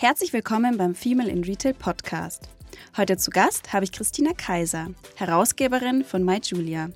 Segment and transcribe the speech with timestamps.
[0.00, 2.48] Herzlich willkommen beim Female in Retail Podcast.
[2.96, 6.88] Heute zu Gast habe ich Christina Kaiser, Herausgeberin von My Julia.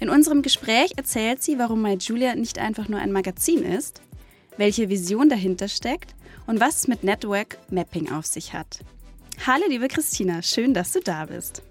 [0.00, 4.02] In unserem Gespräch erzählt sie, warum My Julia nicht einfach nur ein Magazin ist,
[4.58, 6.14] welche Vision dahinter steckt
[6.46, 8.80] und was es mit Network Mapping auf sich hat.
[9.46, 11.62] Hallo liebe Christina, schön, dass du da bist.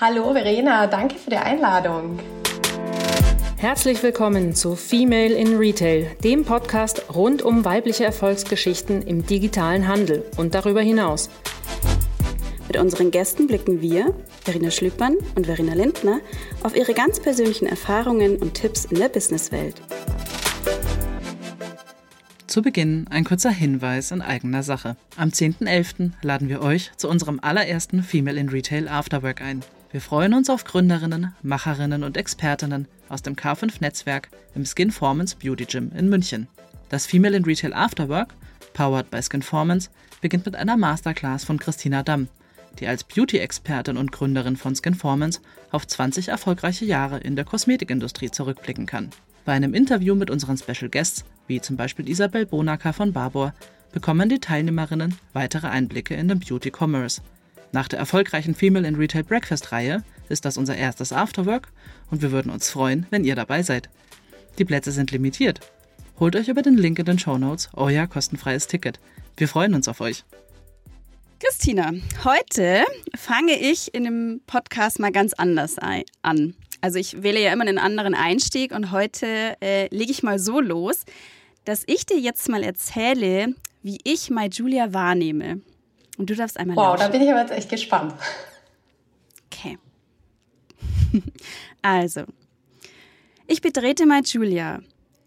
[0.00, 2.20] Hallo Verena, danke für die Einladung.
[3.62, 10.24] Herzlich willkommen zu Female in Retail, dem Podcast rund um weibliche Erfolgsgeschichten im digitalen Handel
[10.36, 11.30] und darüber hinaus.
[12.66, 16.18] Mit unseren Gästen blicken wir, Verena Schlüppmann und Verena Lindner,
[16.64, 19.80] auf ihre ganz persönlichen Erfahrungen und Tipps in der Businesswelt.
[22.48, 24.96] Zu Beginn ein kurzer Hinweis in eigener Sache.
[25.16, 26.10] Am 10.11.
[26.22, 29.62] laden wir euch zu unserem allerersten Female in Retail Afterwork ein.
[29.92, 35.92] Wir freuen uns auf Gründerinnen, Macherinnen und Expertinnen aus dem K5-Netzwerk im Skinformance Beauty Gym
[35.96, 36.48] in München.
[36.88, 38.34] Das Female in Retail Afterwork,
[38.72, 39.90] powered by Skinformance,
[40.20, 42.28] beginnt mit einer Masterclass von Christina Damm,
[42.78, 45.40] die als Beauty-Expertin und Gründerin von Skinformance
[45.70, 49.10] auf 20 erfolgreiche Jahre in der Kosmetikindustrie zurückblicken kann.
[49.44, 53.52] Bei einem Interview mit unseren Special Guests, wie zum Beispiel Isabel Bonacker von Barbour,
[53.92, 57.20] bekommen die Teilnehmerinnen weitere Einblicke in den Beauty Commerce–
[57.72, 61.68] nach der erfolgreichen Female in Retail Breakfast Reihe ist das unser erstes Afterwork
[62.10, 63.88] und wir würden uns freuen, wenn ihr dabei seid.
[64.58, 65.60] Die Plätze sind limitiert.
[66.20, 69.00] Holt euch über den Link in den Show Notes euer kostenfreies Ticket.
[69.38, 70.24] Wir freuen uns auf euch.
[71.40, 71.92] Christina,
[72.24, 72.84] heute
[73.16, 76.54] fange ich in dem Podcast mal ganz anders an.
[76.82, 80.60] Also ich wähle ja immer einen anderen Einstieg und heute äh, lege ich mal so
[80.60, 81.04] los,
[81.64, 85.62] dass ich dir jetzt mal erzähle, wie ich My Julia wahrnehme.
[86.18, 87.00] Und du darfst einmal Wow, lauschen.
[87.00, 88.14] da bin ich aber jetzt echt gespannt.
[89.46, 89.78] Okay.
[91.82, 92.24] also,
[93.46, 94.80] ich betrete mal Julia,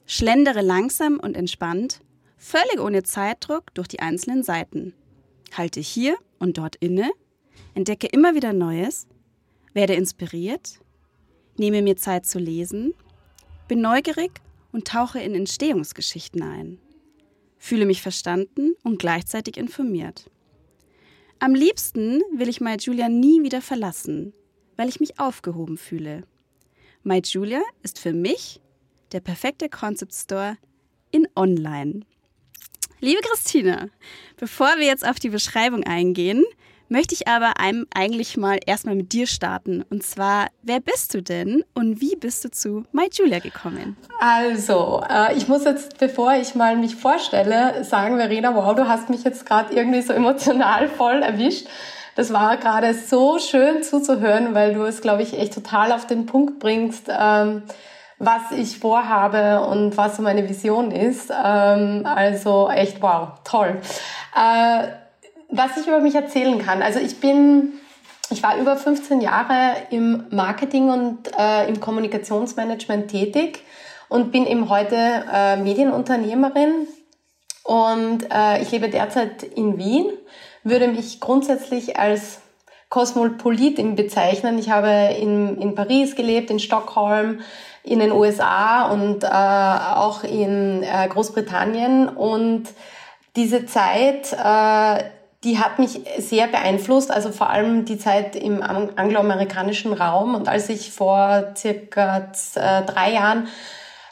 [0.06, 2.02] schlendere langsam und entspannt,
[2.38, 4.94] völlig ohne Zeitdruck durch die einzelnen Seiten.
[5.54, 7.10] Halte hier und dort inne,
[7.74, 9.08] entdecke immer wieder Neues,
[9.74, 10.80] werde inspiriert,
[11.58, 12.94] nehme mir Zeit zu lesen,
[13.68, 14.32] bin neugierig
[14.72, 16.80] und tauche in Entstehungsgeschichten ein.
[17.58, 20.30] Fühle mich verstanden und gleichzeitig informiert.
[21.40, 24.34] Am liebsten will ich My Julia nie wieder verlassen,
[24.78, 26.24] weil ich mich aufgehoben fühle.
[27.04, 28.62] My Julia ist für mich
[29.12, 30.58] der perfekte Concept Store
[31.12, 32.02] in Online.
[33.02, 33.92] Liebe Christine,
[34.38, 36.44] bevor wir jetzt auf die Beschreibung eingehen,
[36.90, 39.84] möchte ich aber einem eigentlich mal erstmal mit dir starten.
[39.90, 43.98] Und zwar, wer bist du denn und wie bist du zu My Julia gekommen?
[44.20, 49.10] Also, äh, ich muss jetzt, bevor ich mal mich vorstelle, sagen, Verena, wow, du hast
[49.10, 51.68] mich jetzt gerade irgendwie so emotional voll erwischt.
[52.16, 56.26] Das war gerade so schön zuzuhören, weil du es, glaube ich, echt total auf den
[56.26, 57.64] Punkt bringst, ähm,
[58.20, 61.30] was ich vorhabe und was so meine Vision ist.
[61.30, 63.82] Ähm, also echt wow, toll.
[64.34, 64.88] Äh,
[65.56, 66.82] was ich über mich erzählen kann.
[66.82, 67.74] Also ich bin,
[68.30, 73.64] ich war über 15 Jahre im Marketing und äh, im Kommunikationsmanagement tätig
[74.10, 74.96] und bin eben heute
[75.32, 76.88] äh, Medienunternehmerin
[77.64, 80.06] und äh, ich lebe derzeit in Wien,
[80.64, 82.40] würde mich grundsätzlich als
[82.90, 84.60] Kosmopolitin bezeichnen.
[84.60, 87.42] Ich habe in, in Paris gelebt, in Stockholm,
[87.84, 92.66] in den USA und äh, auch in äh, Großbritannien und
[93.36, 95.04] diese Zeit äh,
[95.46, 100.34] die hat mich sehr beeinflusst, also vor allem die Zeit im angloamerikanischen Raum.
[100.34, 103.48] Und als ich vor circa äh, drei Jahren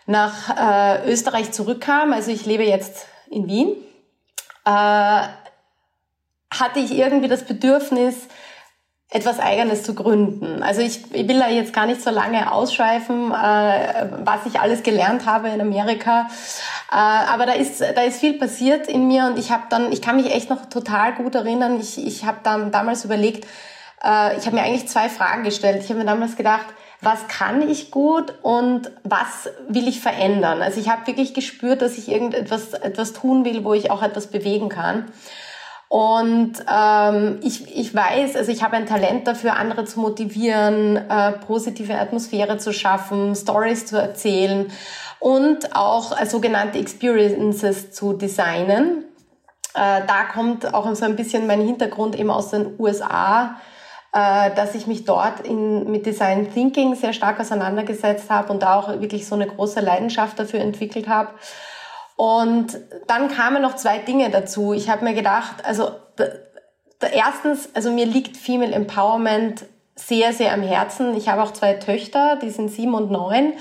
[0.06, 3.76] nach äh, Österreich zurückkam, also ich lebe jetzt in Wien,
[4.66, 4.70] äh,
[6.52, 8.16] hatte ich irgendwie das Bedürfnis,
[9.14, 10.64] etwas Eigenes zu gründen.
[10.64, 14.82] Also ich, ich will da jetzt gar nicht so lange ausschweifen, äh, was ich alles
[14.82, 16.28] gelernt habe in Amerika.
[16.92, 20.02] Äh, aber da ist, da ist viel passiert in mir und ich habe dann, ich
[20.02, 21.80] kann mich echt noch total gut erinnern.
[21.80, 23.46] Ich, ich habe dann damals überlegt,
[24.04, 25.84] äh, ich habe mir eigentlich zwei Fragen gestellt.
[25.84, 26.66] Ich habe mir damals gedacht,
[27.00, 30.64] was kann ich gut und was will ich verändern?
[30.64, 34.28] Also ich habe wirklich gespürt, dass ich irgendetwas etwas tun will, wo ich auch etwas
[34.28, 35.12] bewegen kann.
[35.94, 41.34] Und ähm, ich, ich weiß, also ich habe ein Talent dafür, andere zu motivieren, äh,
[41.34, 44.72] positive Atmosphäre zu schaffen, Stories zu erzählen
[45.20, 49.06] und auch äh, sogenannte Experiences zu designen.
[49.76, 53.58] Äh, da kommt auch so ein bisschen mein Hintergrund eben aus den USA,
[54.14, 58.80] äh, dass ich mich dort in, mit Design Thinking sehr stark auseinandergesetzt habe und da
[58.80, 61.30] auch wirklich so eine große Leidenschaft dafür entwickelt habe.
[62.24, 62.78] Und
[63.08, 64.72] dann kamen noch zwei Dinge dazu.
[64.72, 65.90] Ich habe mir gedacht, also
[67.12, 69.66] erstens, also mir liegt Female Empowerment
[69.96, 71.18] sehr, sehr am Herzen.
[71.18, 73.56] Ich habe auch zwei Töchter, die sind sieben und neun.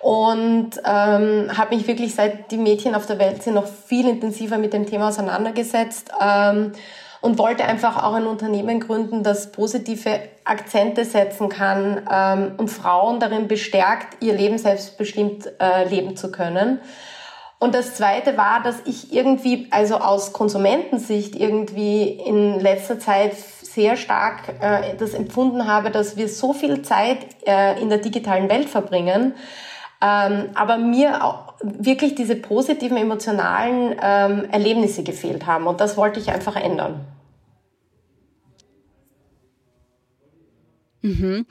[0.00, 4.56] und ähm, habe mich wirklich seit die Mädchen auf der Welt sind noch viel intensiver
[4.56, 6.10] mit dem Thema auseinandergesetzt.
[6.18, 6.72] Ähm,
[7.20, 13.20] und wollte einfach auch ein Unternehmen gründen, das positive Akzente setzen kann ähm, und Frauen
[13.20, 16.80] darin bestärkt, ihr Leben selbstbestimmt äh, leben zu können.
[17.60, 23.96] Und das Zweite war, dass ich irgendwie, also aus Konsumentensicht irgendwie in letzter Zeit sehr
[23.96, 28.68] stark äh, das empfunden habe, dass wir so viel Zeit äh, in der digitalen Welt
[28.68, 29.34] verbringen,
[30.00, 35.66] ähm, aber mir auch wirklich diese positiven emotionalen ähm, Erlebnisse gefehlt haben.
[35.66, 37.04] Und das wollte ich einfach ändern.
[41.02, 41.44] Mhm.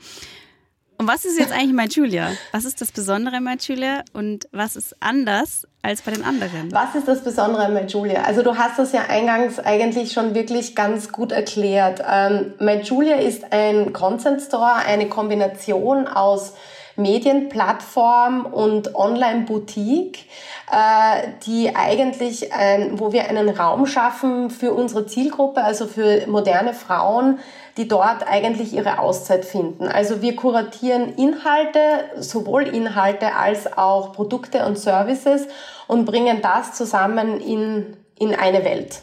[0.96, 2.32] Und was ist jetzt eigentlich My Julia?
[2.52, 6.72] Was ist das Besondere an My Julia und was ist anders als bei den anderen?
[6.72, 8.22] Was ist das Besondere an My Julia?
[8.22, 12.02] Also du hast das ja eingangs eigentlich schon wirklich ganz gut erklärt.
[12.10, 16.54] Ähm, Julia ist ein Content Store, eine Kombination aus
[16.96, 20.26] Medienplattform und Online-Boutique,
[20.70, 22.50] äh, die eigentlich,
[22.92, 27.38] wo wir einen Raum schaffen für unsere Zielgruppe, also für moderne Frauen,
[27.78, 29.86] die dort eigentlich ihre Auszeit finden.
[29.86, 31.80] Also wir kuratieren Inhalte,
[32.18, 35.46] sowohl Inhalte als auch Produkte und Services
[35.86, 39.00] und bringen das zusammen in, in eine Welt.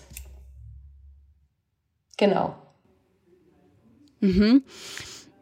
[2.17, 2.53] Genau.
[4.19, 4.63] Mhm.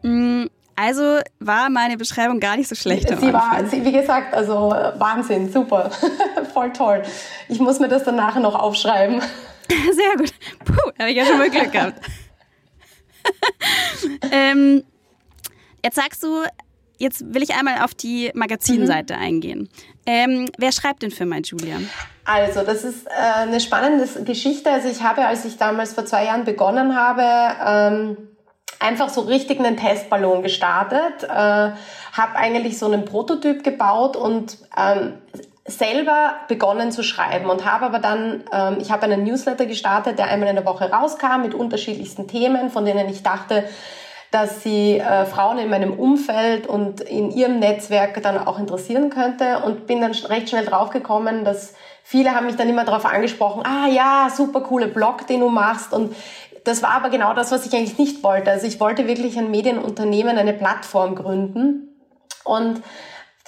[0.04, 0.46] Mm,
[0.76, 3.10] also war meine Beschreibung gar nicht so schlecht.
[3.10, 5.90] Sie war, sie, wie gesagt, also Wahnsinn, super,
[6.54, 7.02] voll toll.
[7.50, 9.22] Ich muss mir das dann nachher noch aufschreiben.
[9.70, 10.34] Sehr gut.
[10.66, 12.00] Puh, habe ich ja schon mal Glück gehabt.
[14.32, 14.84] ähm,
[15.84, 16.44] jetzt sagst du,
[16.98, 19.22] jetzt will ich einmal auf die Magazinseite mhm.
[19.22, 19.70] eingehen.
[20.06, 21.78] Ähm, wer schreibt denn für My Julia?
[22.26, 24.72] Also, das ist äh, eine spannende Geschichte.
[24.72, 27.24] Also, ich habe, als ich damals vor zwei Jahren begonnen habe,
[27.66, 28.18] ähm,
[28.80, 35.14] einfach so richtig einen Testballon gestartet, äh, habe eigentlich so einen Prototyp gebaut und ähm,
[35.66, 40.28] selber begonnen zu schreiben und habe aber dann, ähm, ich habe einen Newsletter gestartet, der
[40.28, 43.64] einmal in der Woche rauskam mit unterschiedlichsten Themen, von denen ich dachte,
[44.30, 49.60] dass sie äh, Frauen in meinem Umfeld und in ihrem Netzwerk dann auch interessieren könnte
[49.60, 53.88] und bin dann recht schnell draufgekommen, dass viele haben mich dann immer darauf angesprochen, ah
[53.88, 56.16] ja, super coole Blog, den du machst und
[56.66, 58.50] das war aber genau das, was ich eigentlich nicht wollte.
[58.50, 61.90] Also ich wollte wirklich ein Medienunternehmen, eine Plattform gründen
[62.44, 62.82] und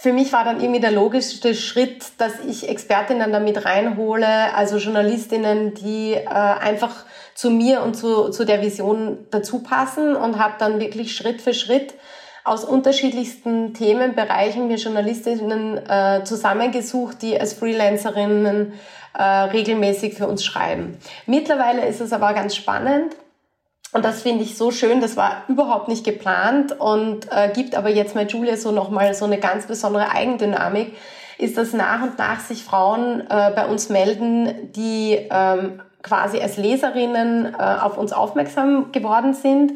[0.06, 5.74] für mich war dann irgendwie der logischste Schritt, dass ich Expertinnen damit reinhole, also Journalistinnen,
[5.74, 10.80] die äh, einfach zu mir und zu, zu der Vision dazu passen und habe dann
[10.80, 11.96] wirklich Schritt für Schritt
[12.44, 18.74] aus unterschiedlichsten Themenbereichen mir Journalistinnen äh, zusammengesucht, die als Freelancerinnen
[19.18, 21.00] äh, regelmäßig für uns schreiben.
[21.26, 23.16] Mittlerweile ist es aber ganz spannend,
[23.96, 27.90] und das finde ich so schön, das war überhaupt nicht geplant und äh, gibt aber
[27.90, 30.98] jetzt mit Julia so nochmal so eine ganz besondere Eigendynamik,
[31.38, 36.58] ist, dass nach und nach sich Frauen äh, bei uns melden, die ähm, quasi als
[36.58, 39.72] Leserinnen äh, auf uns aufmerksam geworden sind,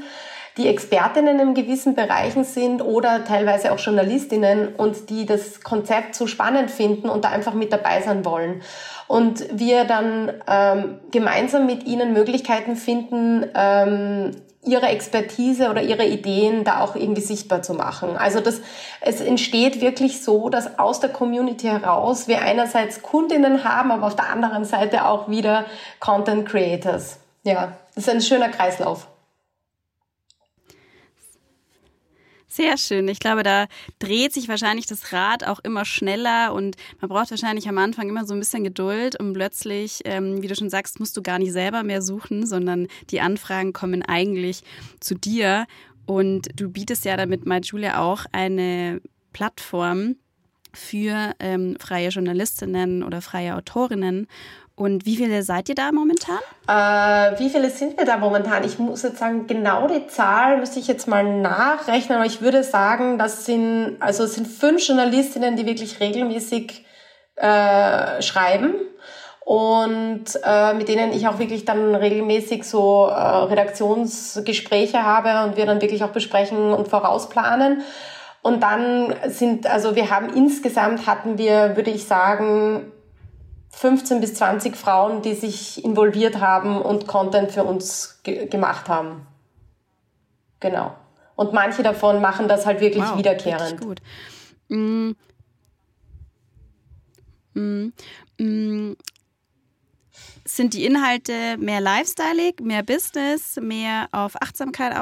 [0.57, 6.27] die Expertinnen in gewissen Bereichen sind oder teilweise auch Journalistinnen und die das Konzept so
[6.27, 8.61] spannend finden und da einfach mit dabei sein wollen
[9.09, 14.31] und wir dann ähm, gemeinsam mit ihnen Möglichkeiten finden, ähm,
[14.63, 18.17] ihre Expertise oder ihre Ideen da auch irgendwie sichtbar zu machen.
[18.17, 18.61] Also das,
[19.01, 24.15] es entsteht wirklich so, dass aus der Community heraus wir einerseits Kundinnen haben, aber auf
[24.15, 25.65] der anderen Seite auch wieder
[25.99, 27.17] Content Creators.
[27.43, 29.07] Ja, das ist ein schöner Kreislauf.
[32.51, 33.07] Sehr schön.
[33.07, 33.67] Ich glaube, da
[33.99, 38.25] dreht sich wahrscheinlich das Rad auch immer schneller und man braucht wahrscheinlich am Anfang immer
[38.25, 41.53] so ein bisschen Geduld und plötzlich, ähm, wie du schon sagst, musst du gar nicht
[41.53, 44.63] selber mehr suchen, sondern die Anfragen kommen eigentlich
[44.99, 45.67] zu dir.
[46.07, 48.99] Und du bietest ja damit My Julia auch eine
[49.31, 50.15] Plattform
[50.73, 54.25] für ähm, freie Journalistinnen oder freie Autorinnen.
[54.79, 56.39] Und wie viele seid ihr da momentan?
[56.65, 58.63] Äh, wie viele sind wir da momentan?
[58.63, 62.63] Ich muss jetzt sagen, genau die Zahl müsste ich jetzt mal nachrechnen, aber ich würde
[62.63, 66.85] sagen, das sind, also es sind fünf Journalistinnen, die wirklich regelmäßig
[67.35, 68.75] äh, schreiben
[69.43, 75.65] und äh, mit denen ich auch wirklich dann regelmäßig so äh, Redaktionsgespräche habe und wir
[75.65, 77.81] dann wirklich auch besprechen und vorausplanen.
[78.43, 82.93] Und dann sind, also wir haben insgesamt hatten wir, würde ich sagen,
[83.79, 89.25] 15 bis 20 Frauen, die sich involviert haben und Content für uns ge gemacht haben.
[90.59, 90.93] Genau.
[91.37, 93.79] Und manche davon machen das halt wirklich wow, wiederkehrend.
[93.79, 94.01] Gut.
[94.67, 95.11] Mm.
[97.53, 97.93] Mm.
[98.37, 98.97] Mm.
[100.43, 104.93] sind die Inhalte mehr lifestyleig, mehr Business, mehr auf Achtsamkeit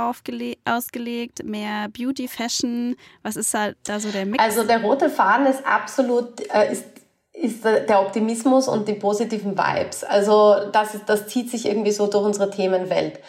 [0.65, 2.96] ausgelegt, mehr Beauty, Fashion?
[3.24, 4.43] Was ist da, da so der Mix?
[4.43, 6.97] Also der rote Faden ist absolut, äh, ist
[7.39, 10.03] ist der Optimismus und die positiven Vibes.
[10.03, 13.20] Also das, das zieht sich irgendwie so durch unsere Themenwelt.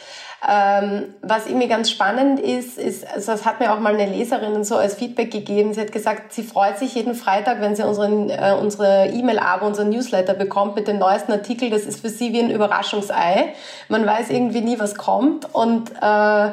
[0.49, 4.63] Ähm, was irgendwie ganz spannend ist, ist, also das hat mir auch mal eine Leserin
[4.63, 5.75] so als Feedback gegeben.
[5.75, 9.89] Sie hat gesagt, sie freut sich jeden Freitag, wenn sie unseren, äh, unsere E-Mail-Abo, unseren
[9.91, 11.71] Newsletter bekommt mit dem neuesten Artikel.
[11.71, 13.53] Das ist für sie wie ein Überraschungsei.
[13.89, 16.51] Man weiß irgendwie nie, was kommt und äh,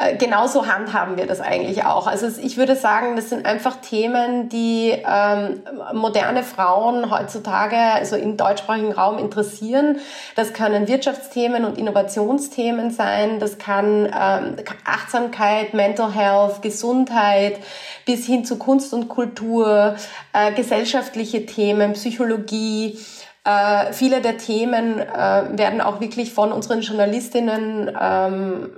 [0.00, 2.06] äh, genauso handhaben wir das eigentlich auch.
[2.06, 5.60] Also ich würde sagen, das sind einfach Themen, die ähm,
[5.92, 9.98] moderne Frauen heutzutage, also im deutschsprachigen Raum interessieren.
[10.36, 13.40] Das können Wirtschaftsthemen und Innovationsthemen sein.
[13.40, 17.58] Das kann ähm, Achtsamkeit, Mental Health, Gesundheit
[18.06, 19.96] bis hin zu Kunst und Kultur,
[20.32, 22.98] äh, gesellschaftliche Themen, Psychologie.
[23.44, 28.70] Äh, viele der Themen äh, werden auch wirklich von unseren Journalistinnen ähm,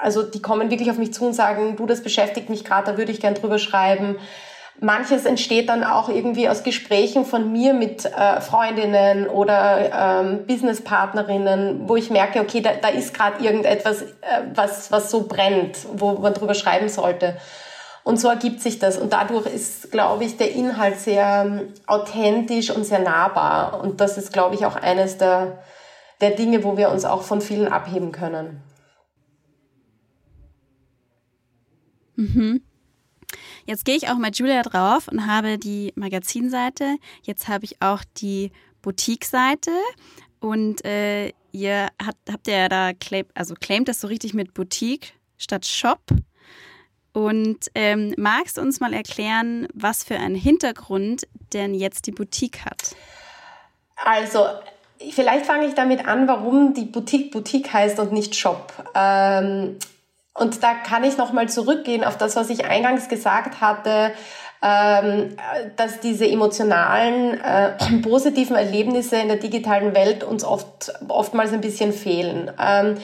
[0.00, 2.98] also die kommen wirklich auf mich zu und sagen, du, das beschäftigt mich gerade, da
[2.98, 4.16] würde ich gern drüber schreiben.
[4.82, 11.86] Manches entsteht dann auch irgendwie aus Gesprächen von mir mit äh, Freundinnen oder ähm, Businesspartnerinnen,
[11.86, 14.06] wo ich merke, okay, da, da ist gerade irgendetwas, äh,
[14.54, 17.36] was, was so brennt, wo man drüber schreiben sollte.
[18.04, 18.96] Und so ergibt sich das.
[18.96, 23.80] Und dadurch ist, glaube ich, der Inhalt sehr ähm, authentisch und sehr nahbar.
[23.82, 25.58] Und das ist, glaube ich, auch eines der,
[26.22, 28.62] der Dinge, wo wir uns auch von vielen abheben können.
[32.20, 32.62] Mhm.
[33.64, 36.96] Jetzt gehe ich auch mit Julia drauf und habe die Magazinseite.
[37.22, 38.50] Jetzt habe ich auch die
[38.82, 39.70] Boutique-Seite.
[40.40, 45.14] Und äh, ihr habt, habt ja da, claim, also claimt das so richtig mit Boutique
[45.38, 46.00] statt Shop.
[47.12, 52.64] Und ähm, magst du uns mal erklären, was für einen Hintergrund denn jetzt die Boutique
[52.64, 52.94] hat?
[53.96, 54.46] Also,
[55.10, 58.72] vielleicht fange ich damit an, warum die Boutique Boutique heißt und nicht Shop.
[58.94, 59.76] Ähm,
[60.40, 64.12] und da kann ich nochmal zurückgehen auf das, was ich eingangs gesagt hatte,
[64.62, 65.36] ähm,
[65.76, 71.92] dass diese emotionalen, äh, positiven Erlebnisse in der digitalen Welt uns oft, oftmals ein bisschen
[71.92, 72.50] fehlen.
[72.60, 72.96] Ähm,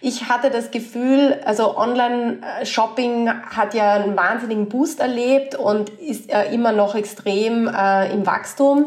[0.00, 6.52] ich hatte das Gefühl, also Online-Shopping hat ja einen wahnsinnigen Boost erlebt und ist äh,
[6.54, 8.86] immer noch extrem äh, im Wachstum.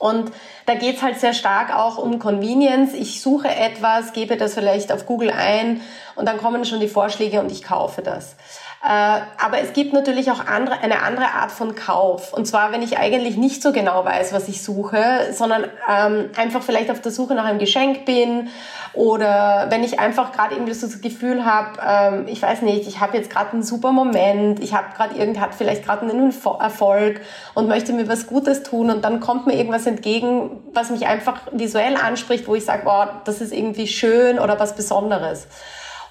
[0.00, 0.32] Und
[0.64, 2.94] da geht's halt sehr stark auch um Convenience.
[2.94, 5.82] Ich suche etwas, gebe das vielleicht auf Google ein
[6.14, 8.34] und dann kommen schon die Vorschläge und ich kaufe das.
[8.82, 12.32] Äh, aber es gibt natürlich auch andere, eine andere Art von Kauf.
[12.32, 16.62] Und zwar, wenn ich eigentlich nicht so genau weiß, was ich suche, sondern ähm, einfach
[16.62, 18.48] vielleicht auf der Suche nach einem Geschenk bin
[18.94, 23.00] oder wenn ich einfach gerade irgendwie so das Gefühl habe, ähm, ich weiß nicht, ich
[23.00, 27.20] habe jetzt gerade einen super Moment, ich habe gerade irgend hat vielleicht gerade einen Erfolg
[27.52, 31.42] und möchte mir was Gutes tun und dann kommt mir irgendwas entgegen, was mich einfach
[31.52, 35.46] visuell anspricht, wo ich sage, boah, das ist irgendwie schön oder was Besonderes.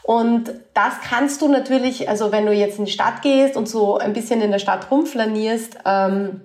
[0.03, 3.97] Und das kannst du natürlich, also wenn du jetzt in die Stadt gehst und so
[3.97, 6.41] ein bisschen in der Stadt rumflanierst, ähm,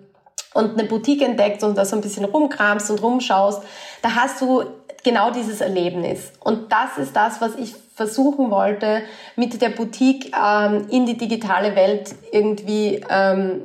[0.55, 3.63] und eine Boutique entdeckst und da so ein bisschen rumkramst und rumschaust,
[4.03, 4.65] da hast du
[5.03, 6.33] genau dieses Erlebnis.
[6.41, 9.03] Und das ist das, was ich versuchen wollte,
[9.37, 13.63] mit der Boutique ähm, in die digitale Welt irgendwie ähm,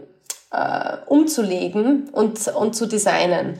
[0.52, 3.60] äh, umzulegen und, und zu designen.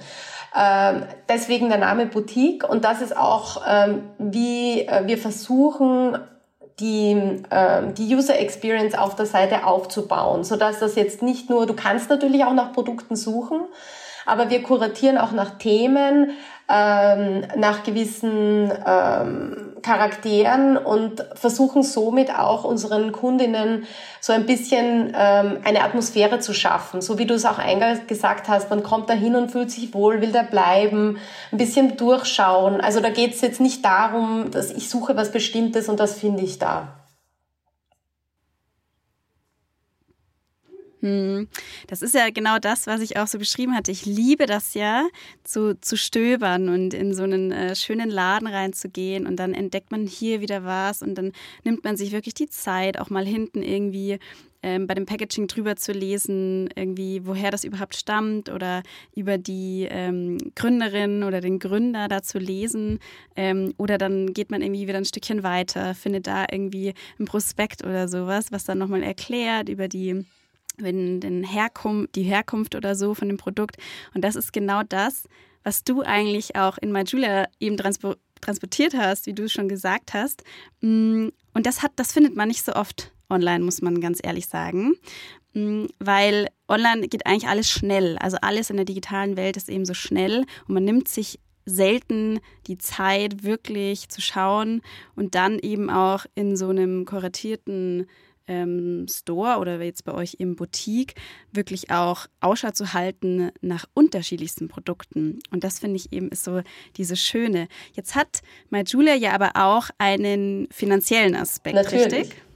[0.56, 2.68] Ähm, deswegen der Name Boutique.
[2.68, 6.18] Und das ist auch, ähm, wie äh, wir versuchen,
[6.80, 7.12] die,
[7.50, 11.74] äh, die User Experience auf der Seite aufzubauen, so dass das jetzt nicht nur, du
[11.74, 13.62] kannst natürlich auch nach Produkten suchen,
[14.26, 16.32] aber wir kuratieren auch nach Themen,
[16.70, 23.86] ähm, nach gewissen ähm, Charakteren und versuchen somit auch unseren Kundinnen
[24.22, 27.02] so ein bisschen ähm, eine Atmosphäre zu schaffen.
[27.02, 29.94] So wie du es auch eingangs gesagt hast, man kommt da hin und fühlt sich
[29.94, 31.18] wohl, will da bleiben,
[31.52, 32.82] ein bisschen durchschauen.
[32.82, 36.44] Also da geht es jetzt nicht darum, dass ich suche was Bestimmtes und das finde
[36.44, 36.99] ich da.
[41.88, 43.92] Das ist ja genau das, was ich auch so beschrieben hatte.
[43.92, 45.08] Ich liebe das ja,
[45.44, 50.06] zu, zu stöbern und in so einen äh, schönen Laden reinzugehen und dann entdeckt man
[50.06, 51.32] hier wieder was und dann
[51.64, 54.20] nimmt man sich wirklich die Zeit, auch mal hinten irgendwie
[54.62, 58.84] ähm, bei dem Packaging drüber zu lesen, irgendwie, woher das überhaupt stammt oder
[59.16, 63.00] über die ähm, Gründerin oder den Gründer da zu lesen.
[63.36, 67.84] Ähm, oder dann geht man irgendwie wieder ein Stückchen weiter, findet da irgendwie ein Prospekt
[67.84, 70.26] oder sowas, was dann nochmal erklärt über die
[70.82, 73.78] wenn den Herkunft, die Herkunft oder so von dem Produkt.
[74.14, 75.26] Und das ist genau das,
[75.64, 80.44] was du eigentlich auch in MyJulia eben transportiert hast, wie du es schon gesagt hast.
[80.82, 84.48] Mm, und das hat, das findet man nicht so oft online, muss man ganz ehrlich
[84.48, 84.96] sagen.
[85.54, 88.18] Mm, weil online geht eigentlich alles schnell.
[88.20, 92.40] Also alles in der digitalen Welt ist eben so schnell und man nimmt sich selten
[92.68, 94.82] die Zeit, wirklich zu schauen
[95.16, 98.08] und dann eben auch in so einem kuratierten
[98.50, 101.14] ähm, Store oder jetzt bei euch im Boutique
[101.54, 105.40] wirklich auch Ausschau zu halten nach unterschiedlichsten Produkten.
[105.52, 106.62] Und das finde ich eben ist so
[106.98, 107.68] diese Schöne.
[107.94, 112.14] Jetzt hat My Julia ja aber auch einen finanziellen Aspekt, Natürlich.
[112.14, 112.49] richtig?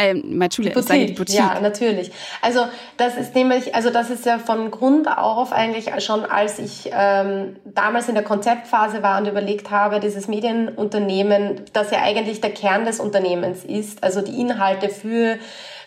[0.00, 0.88] Ähm, Matschule, Boutique.
[0.88, 1.38] sage die Boutique.
[1.38, 2.10] Ja, natürlich.
[2.40, 2.66] Also
[2.96, 7.56] das ist nämlich, also das ist ja von Grund auf eigentlich schon, als ich ähm,
[7.64, 12.84] damals in der Konzeptphase war und überlegt habe, dieses Medienunternehmen, das ja eigentlich der Kern
[12.84, 15.38] des Unternehmens ist, also die Inhalte für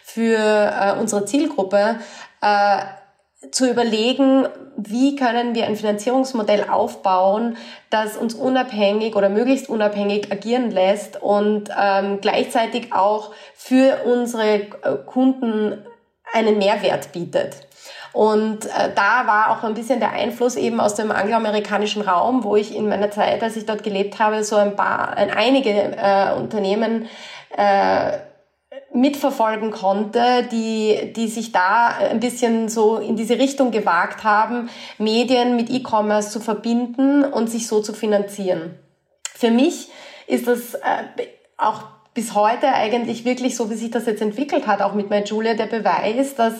[0.03, 1.96] für äh, unsere Zielgruppe,
[2.41, 2.77] äh,
[3.52, 7.58] zu überlegen, wie können wir ein Finanzierungsmodell aufbauen,
[7.90, 14.70] das uns unabhängig oder möglichst unabhängig agieren lässt und ähm, gleichzeitig auch für unsere äh,
[15.06, 15.86] Kunden
[16.34, 17.56] einen Mehrwert bietet.
[18.14, 22.56] Und äh, da war auch ein bisschen der Einfluss eben aus dem angloamerikanischen Raum, wo
[22.56, 26.34] ich in meiner Zeit, als ich dort gelebt habe, so ein paar, ein, einige äh,
[26.36, 27.08] Unternehmen
[27.56, 28.18] äh,
[28.94, 35.56] mitverfolgen konnte, die, die sich da ein bisschen so in diese Richtung gewagt haben, Medien
[35.56, 38.78] mit E-Commerce zu verbinden und sich so zu finanzieren.
[39.34, 39.90] Für mich
[40.28, 40.80] ist das äh,
[41.58, 41.84] auch
[42.14, 45.66] bis heute eigentlich wirklich so, wie sich das jetzt entwickelt hat, auch mit MyJulia, der
[45.66, 46.54] Beweis, dass,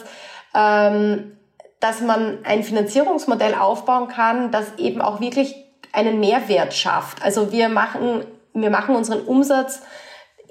[0.54, 1.36] ähm,
[1.78, 5.54] dass man ein Finanzierungsmodell aufbauen kann, das eben auch wirklich
[5.92, 7.22] einen Mehrwert schafft.
[7.22, 9.82] Also wir machen, wir machen unseren Umsatz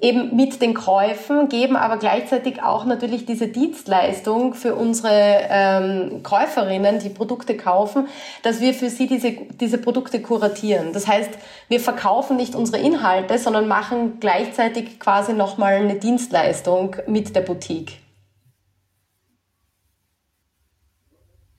[0.00, 6.98] eben mit den Käufen, geben aber gleichzeitig auch natürlich diese Dienstleistung für unsere ähm, Käuferinnen,
[6.98, 8.08] die Produkte kaufen,
[8.42, 10.92] dass wir für sie diese, diese Produkte kuratieren.
[10.92, 11.30] Das heißt,
[11.68, 18.00] wir verkaufen nicht unsere Inhalte, sondern machen gleichzeitig quasi nochmal eine Dienstleistung mit der Boutique.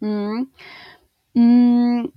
[0.01, 0.49] Mhm.
[1.33, 2.11] Mhm.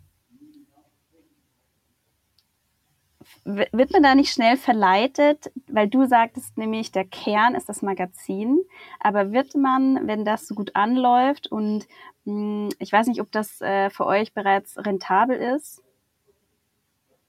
[3.49, 8.59] Wird man da nicht schnell verleitet, weil du sagtest nämlich, der Kern ist das Magazin,
[9.00, 11.87] aber wird man, wenn das so gut anläuft und
[12.25, 15.83] mh, hm, ich weiß nicht, ob das äh, für euch bereits rentabel ist?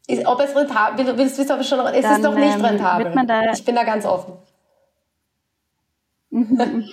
[0.07, 3.51] ist ob es rentabel, willst ob es schon, es ist doch nicht ähm, rentabel.
[3.53, 4.33] ich bin da ganz offen.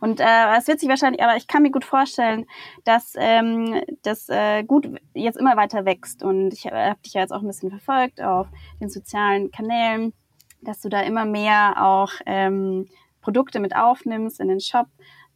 [0.00, 2.46] Und äh, es wird sich wahrscheinlich, aber ich kann mir gut vorstellen,
[2.84, 6.22] dass ähm, das äh, gut jetzt immer weiter wächst.
[6.22, 8.48] Und ich habe dich ja jetzt auch ein bisschen verfolgt auf
[8.80, 10.12] den sozialen Kanälen,
[10.62, 12.88] dass du da immer mehr auch ähm,
[13.20, 14.86] Produkte mit aufnimmst in den Shop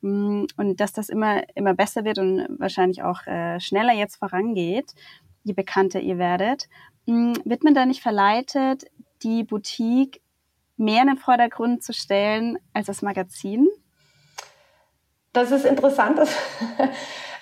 [0.01, 4.93] mm, und dass das immer immer besser wird und wahrscheinlich auch äh, schneller jetzt vorangeht,
[5.43, 6.69] je bekannter ihr werdet.
[7.07, 8.85] Mm, wird man da nicht verleitet,
[9.23, 10.21] die Boutique
[10.77, 13.69] mehr in den Vordergrund zu stellen als das Magazin?
[15.35, 16.21] Das ist interessant.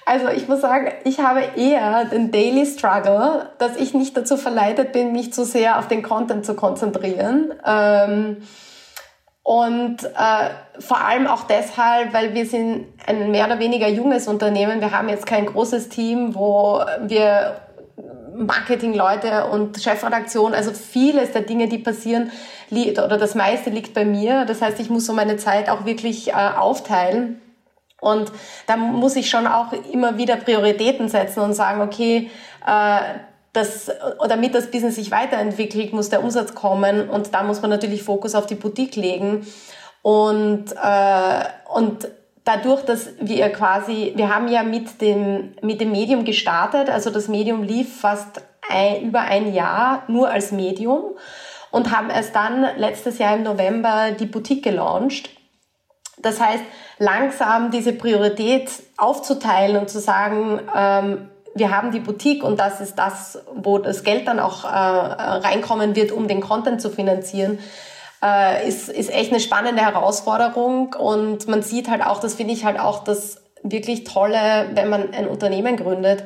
[0.05, 4.93] Also ich muss sagen, ich habe eher den Daily Struggle, dass ich nicht dazu verleitet
[4.93, 7.55] bin, mich zu sehr auf den Content zu konzentrieren.
[7.65, 8.39] Ähm,
[9.45, 14.81] und äh, vor allem auch deshalb, weil wir sind ein mehr oder weniger junges Unternehmen.
[14.81, 17.61] Wir haben jetzt kein großes Team, wo wir
[18.35, 22.31] Marketingleute und Chefredaktion, also vieles der Dinge, die passieren,
[22.71, 24.47] oder das meiste liegt bei mir.
[24.47, 27.41] Das heißt, ich muss so meine Zeit auch wirklich äh, aufteilen.
[28.03, 28.33] Und
[28.67, 32.31] da muss ich schon auch immer wieder Prioritäten setzen und sagen, okay,
[32.67, 32.99] äh,
[33.53, 33.93] das,
[34.29, 38.35] damit das Business sich weiterentwickelt, muss der Umsatz kommen und da muss man natürlich Fokus
[38.35, 39.47] auf die Boutique legen.
[40.03, 42.09] Und, äh, und
[42.43, 47.29] dadurch, dass wir quasi, wir haben ja mit dem, mit dem Medium gestartet, also das
[47.29, 51.13] Medium lief fast ein, über ein Jahr nur als Medium
[51.71, 55.31] und haben erst dann letztes Jahr im November die Boutique gelauncht.
[56.23, 56.63] Das heißt,
[56.99, 62.97] langsam diese Priorität aufzuteilen und zu sagen, ähm, wir haben die Boutique und das ist
[62.97, 67.59] das, wo das Geld dann auch äh, reinkommen wird, um den Content zu finanzieren,
[68.25, 70.95] äh, ist, ist echt eine spannende Herausforderung.
[70.95, 75.13] Und man sieht halt auch, das finde ich halt auch das wirklich Tolle, wenn man
[75.13, 76.25] ein Unternehmen gründet,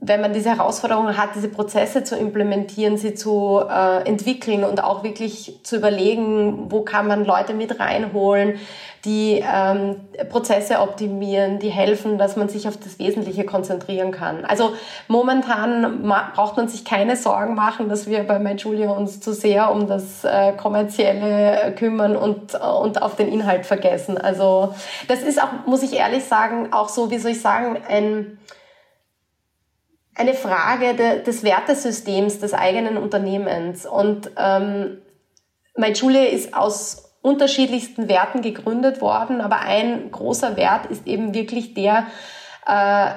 [0.00, 5.04] wenn man diese Herausforderungen hat, diese Prozesse zu implementieren, sie zu äh, entwickeln und auch
[5.04, 8.58] wirklich zu überlegen, wo kann man Leute mit reinholen,
[9.04, 9.96] die ähm,
[10.28, 14.44] Prozesse optimieren, die helfen, dass man sich auf das Wesentliche konzentrieren kann.
[14.44, 14.72] Also
[15.06, 16.02] momentan
[16.34, 20.24] braucht man sich keine Sorgen machen, dass wir bei MyJulia uns zu sehr um das
[20.24, 24.18] äh, Kommerzielle kümmern und, und auf den Inhalt vergessen.
[24.18, 24.74] Also
[25.06, 28.38] das ist auch, muss ich ehrlich sagen, auch so, wie soll ich sagen, ein
[30.18, 33.86] eine Frage de, des Wertesystems des eigenen Unternehmens.
[33.86, 34.98] Und ähm,
[35.76, 42.06] MyJulia ist aus unterschiedlichsten Werten gegründet worden, aber ein großer Wert ist eben wirklich der,
[42.66, 43.10] äh,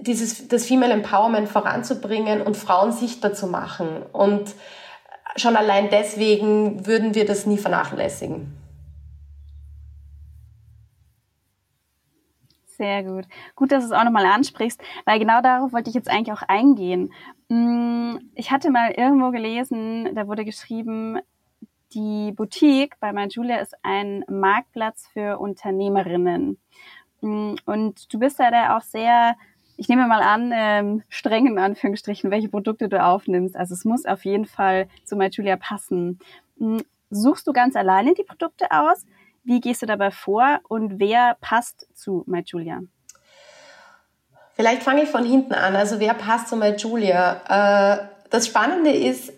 [0.00, 4.02] dieses, das Female Empowerment voranzubringen und Frauen sichtbar zu machen.
[4.12, 4.54] Und
[5.36, 8.61] schon allein deswegen würden wir das nie vernachlässigen.
[12.82, 13.26] Sehr gut.
[13.54, 16.42] Gut, dass du es auch nochmal ansprichst, weil genau darauf wollte ich jetzt eigentlich auch
[16.42, 17.12] eingehen.
[17.48, 21.20] Mm, ich hatte mal irgendwo gelesen, da wurde geschrieben,
[21.94, 26.58] die Boutique bei My Julia ist ein Marktplatz für Unternehmerinnen.
[27.20, 29.36] Mm, und du bist ja da auch sehr,
[29.76, 33.54] ich nehme mal an, ähm, streng in Anführungsstrichen, welche Produkte du aufnimmst.
[33.56, 36.18] Also es muss auf jeden Fall zu My Julia passen.
[36.56, 36.78] Mm,
[37.10, 39.06] suchst du ganz alleine die Produkte aus?
[39.44, 42.80] Wie gehst du dabei vor und wer passt zu My Julia?
[44.54, 45.74] Vielleicht fange ich von hinten an.
[45.74, 47.40] Also wer passt zu My Julia?
[47.48, 49.32] Äh, das Spannende ist,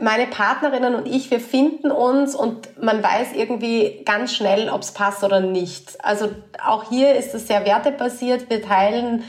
[0.00, 4.92] meine Partnerinnen und ich, wir finden uns und man weiß irgendwie ganz schnell, ob es
[4.92, 6.04] passt oder nicht.
[6.04, 6.30] Also
[6.64, 8.50] auch hier ist es sehr wertebasiert.
[8.50, 9.22] Wir teilen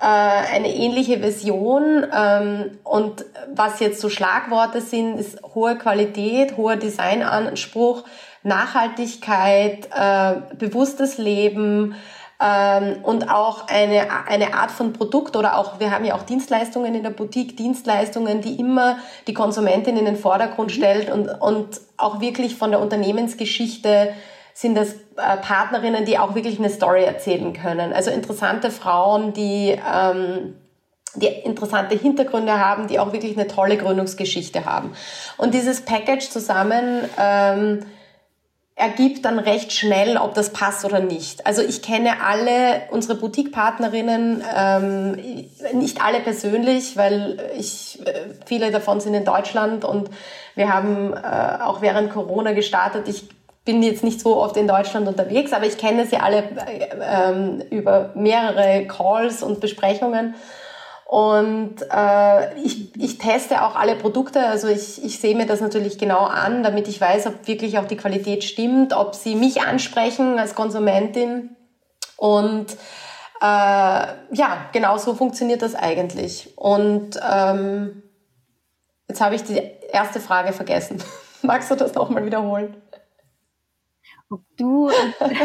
[0.00, 6.76] äh, eine ähnliche Vision ähm, und was jetzt so Schlagworte sind, ist hohe Qualität, hoher
[6.76, 8.04] Designanspruch,
[8.48, 11.94] Nachhaltigkeit, äh, bewusstes Leben,
[12.40, 16.94] ähm, und auch eine, eine Art von Produkt oder auch, wir haben ja auch Dienstleistungen
[16.94, 22.20] in der Boutique, Dienstleistungen, die immer die Konsumentin in den Vordergrund stellt und, und auch
[22.20, 24.12] wirklich von der Unternehmensgeschichte
[24.54, 27.92] sind das äh, Partnerinnen, die auch wirklich eine Story erzählen können.
[27.92, 30.54] Also interessante Frauen, die, ähm,
[31.16, 34.92] die interessante Hintergründe haben, die auch wirklich eine tolle Gründungsgeschichte haben.
[35.38, 37.80] Und dieses Package zusammen ähm,
[38.78, 41.44] ergibt dann recht schnell, ob das passt oder nicht.
[41.46, 45.16] Also ich kenne alle unsere Boutique-Partnerinnen, ähm,
[45.74, 48.12] nicht alle persönlich, weil ich äh,
[48.46, 50.10] viele davon sind in Deutschland und
[50.54, 53.08] wir haben äh, auch während Corona gestartet.
[53.08, 53.24] Ich
[53.64, 57.60] bin jetzt nicht so oft in Deutschland unterwegs, aber ich kenne sie alle äh, ähm,
[57.70, 60.36] über mehrere Calls und Besprechungen.
[61.08, 65.96] Und äh, ich, ich teste auch alle Produkte, also ich, ich sehe mir das natürlich
[65.96, 70.38] genau an, damit ich weiß, ob wirklich auch die Qualität stimmt, ob sie mich ansprechen
[70.38, 71.56] als Konsumentin.
[72.18, 72.66] Und
[73.40, 76.52] äh, ja, genau so funktioniert das eigentlich.
[76.58, 78.02] Und ähm,
[79.08, 81.02] jetzt habe ich die erste Frage vergessen.
[81.42, 82.76] Magst du das nochmal wiederholen?
[84.28, 84.90] Ob du,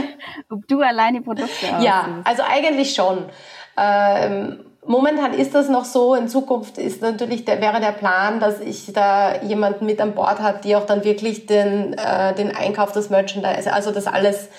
[0.49, 1.85] ob du allein die Produkte aussuchst.
[1.85, 3.29] Ja, also eigentlich schon.
[3.77, 6.13] Ähm, Momentan ist das noch so.
[6.13, 10.39] In Zukunft ist natürlich der, wäre der Plan, dass ich da jemanden mit an Bord
[10.39, 14.49] habe, die auch dann wirklich den, äh, den Einkauf des Merchandise, also das alles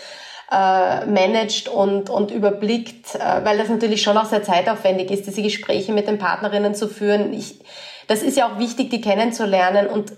[0.50, 5.42] äh, managt und, und überblickt, äh, weil das natürlich schon auch sehr zeitaufwendig ist, diese
[5.42, 7.32] Gespräche mit den Partnerinnen zu führen.
[7.32, 7.60] Ich,
[8.06, 10.12] das ist ja auch wichtig, die kennenzulernen und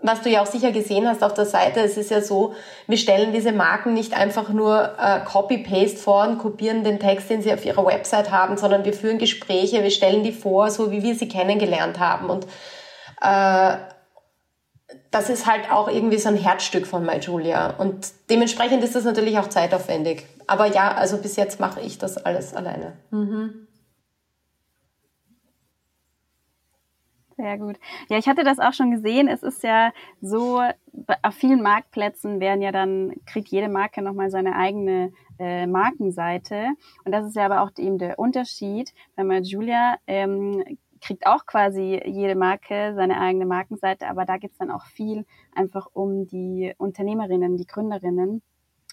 [0.00, 2.54] was du ja auch sicher gesehen hast auf der Seite, es ist ja so,
[2.86, 7.42] wir stellen diese Marken nicht einfach nur äh, Copy-Paste vor und kopieren den Text, den
[7.42, 11.02] sie auf ihrer Website haben, sondern wir führen Gespräche, wir stellen die vor, so wie
[11.02, 12.30] wir sie kennengelernt haben.
[12.30, 12.46] Und
[13.20, 13.76] äh,
[15.10, 17.74] das ist halt auch irgendwie so ein Herzstück von My Julia.
[17.78, 20.26] Und dementsprechend ist das natürlich auch zeitaufwendig.
[20.46, 22.94] Aber ja, also bis jetzt mache ich das alles alleine.
[23.10, 23.67] Mhm.
[27.38, 27.78] Sehr gut.
[28.08, 29.28] Ja, ich hatte das auch schon gesehen.
[29.28, 30.60] Es ist ja so,
[31.22, 36.66] auf vielen Marktplätzen werden ja dann, kriegt jede Marke nochmal seine eigene äh, Markenseite.
[37.04, 38.92] Und das ist ja aber auch eben der Unterschied.
[39.14, 40.64] Bei Julia ähm,
[41.00, 45.24] kriegt auch quasi jede Marke seine eigene Markenseite, aber da geht's dann auch viel
[45.54, 48.42] einfach um die Unternehmerinnen, die Gründerinnen.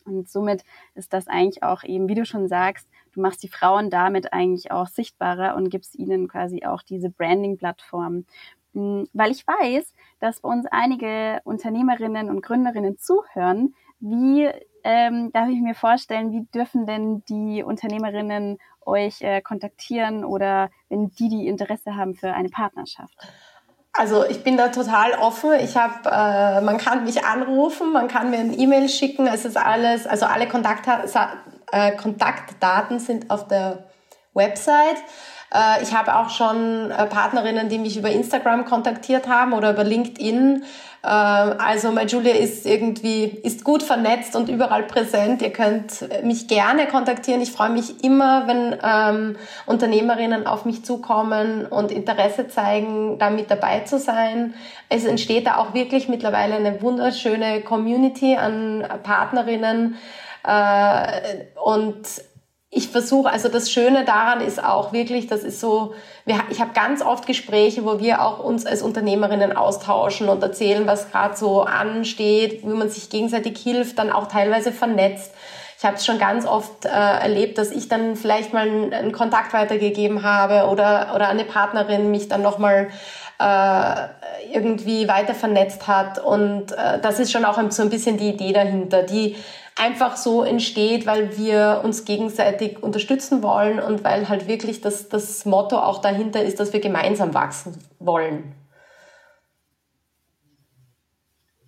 [0.05, 3.89] Und somit ist das eigentlich auch eben, wie du schon sagst, du machst die Frauen
[3.89, 8.25] damit eigentlich auch sichtbarer und gibst ihnen quasi auch diese Branding-Plattform.
[8.73, 13.73] Hm, weil ich weiß, dass bei uns einige Unternehmerinnen und Gründerinnen zuhören.
[13.99, 14.49] Wie
[14.83, 21.09] ähm, darf ich mir vorstellen, wie dürfen denn die Unternehmerinnen euch äh, kontaktieren oder wenn
[21.09, 23.17] die die Interesse haben für eine Partnerschaft?
[23.97, 25.53] Also ich bin da total offen.
[25.63, 29.25] Ich habe, äh, man kann mich anrufen, man kann mir ein E-Mail schicken.
[29.25, 30.85] Es ist alles, also alle Kontakt,
[31.75, 33.83] äh, Kontaktdaten sind auf der
[34.33, 34.97] Website.
[35.53, 39.83] Äh, ich habe auch schon äh, Partnerinnen, die mich über Instagram kontaktiert haben oder über
[39.83, 40.63] LinkedIn.
[41.03, 45.41] Äh, also MyJulia ist irgendwie, ist gut vernetzt und überall präsent.
[45.41, 47.41] Ihr könnt mich gerne kontaktieren.
[47.41, 49.35] Ich freue mich immer, wenn ähm,
[49.65, 54.53] Unternehmerinnen auf mich zukommen und Interesse zeigen, da mit dabei zu sein.
[54.87, 59.95] Es entsteht da auch wirklich mittlerweile eine wunderschöne Community an Partnerinnen.
[60.45, 62.05] Äh, und
[62.69, 65.93] ich versuche, also das Schöne daran ist auch wirklich, das ist so,
[66.25, 70.85] wir, ich habe ganz oft Gespräche, wo wir auch uns als Unternehmerinnen austauschen und erzählen,
[70.85, 75.33] was gerade so ansteht, wie man sich gegenseitig hilft, dann auch teilweise vernetzt.
[75.77, 79.11] Ich habe es schon ganz oft äh, erlebt, dass ich dann vielleicht mal einen, einen
[79.13, 82.89] Kontakt weitergegeben habe oder, oder eine Partnerin mich dann nochmal
[83.39, 84.07] äh,
[84.53, 86.19] irgendwie weiter vernetzt hat.
[86.19, 89.35] Und äh, das ist schon auch so ein bisschen die Idee dahinter, die
[89.75, 95.45] einfach so entsteht, weil wir uns gegenseitig unterstützen wollen und weil halt wirklich das, das
[95.45, 98.55] Motto auch dahinter ist, dass wir gemeinsam wachsen wollen.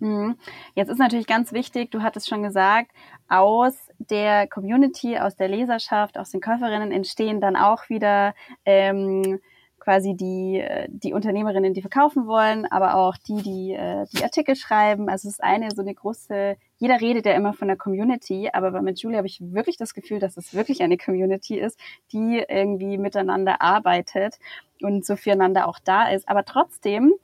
[0.00, 0.38] Mhm.
[0.74, 2.92] Jetzt ist natürlich ganz wichtig, du hattest schon gesagt,
[3.28, 9.40] aus der Community, aus der Leserschaft, aus den Käuferinnen entstehen dann auch wieder ähm,
[9.88, 15.08] quasi die, die Unternehmerinnen, die verkaufen wollen, aber auch die, die äh, die Artikel schreiben.
[15.08, 18.82] Also es ist eine so eine große, jeder redet ja immer von der Community, aber
[18.82, 21.80] mit Julia habe ich wirklich das Gefühl, dass es wirklich eine Community ist,
[22.12, 24.38] die irgendwie miteinander arbeitet
[24.82, 26.28] und so füreinander auch da ist.
[26.28, 27.14] Aber trotzdem,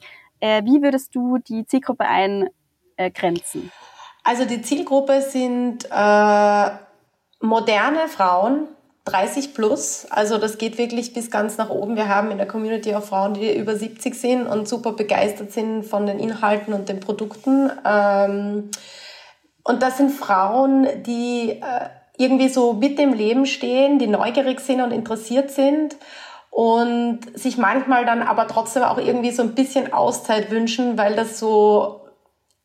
[0.40, 3.70] äh, wie würdest du die Zielgruppe eingrenzen?
[4.22, 6.70] Also die Zielgruppe sind äh,
[7.40, 8.68] moderne Frauen,
[9.04, 10.06] 30 plus.
[10.10, 11.96] Also das geht wirklich bis ganz nach oben.
[11.96, 15.84] Wir haben in der Community auch Frauen, die über 70 sind und super begeistert sind
[15.84, 17.70] von den Inhalten und den Produkten.
[17.84, 18.70] Ähm,
[19.62, 24.80] und das sind Frauen, die äh, irgendwie so mit dem Leben stehen, die neugierig sind
[24.80, 25.96] und interessiert sind
[26.50, 31.38] und sich manchmal dann aber trotzdem auch irgendwie so ein bisschen Auszeit wünschen, weil das
[31.38, 32.02] so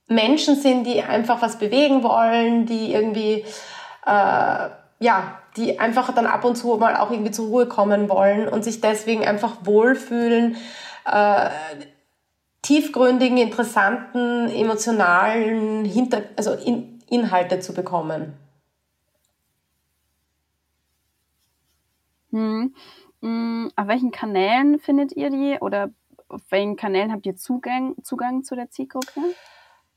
[0.07, 3.45] Menschen sind, die einfach was bewegen wollen, die irgendwie
[4.05, 8.47] äh, ja die einfach dann ab und zu mal auch irgendwie zur Ruhe kommen wollen
[8.47, 10.57] und sich deswegen einfach wohlfühlen,
[11.05, 11.49] äh,
[12.61, 18.33] tiefgründigen, interessanten, emotionalen Hinter also in Inhalte zu bekommen.
[22.31, 22.75] Hm.
[23.21, 23.71] hm.
[23.75, 25.89] Auf welchen Kanälen findet ihr die oder
[26.27, 29.21] auf welchen Kanälen habt ihr Zugang, Zugang zu der Zielgruppe?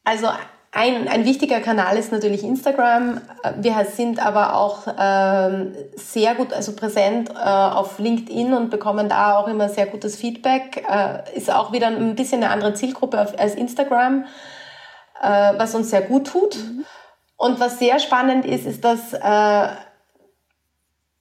[0.05, 0.29] Also
[0.75, 3.21] ein, ein wichtiger Kanal ist natürlich Instagram.
[3.59, 9.37] Wir sind aber auch ähm, sehr gut, also präsent äh, auf LinkedIn und bekommen da
[9.37, 10.83] auch immer sehr gutes Feedback.
[10.91, 14.25] Äh, ist auch wieder ein bisschen eine andere Zielgruppe als Instagram,
[15.23, 16.57] äh, was uns sehr gut tut.
[16.57, 16.87] Mhm.
[17.37, 19.69] Und was sehr spannend ist, ist, dass äh,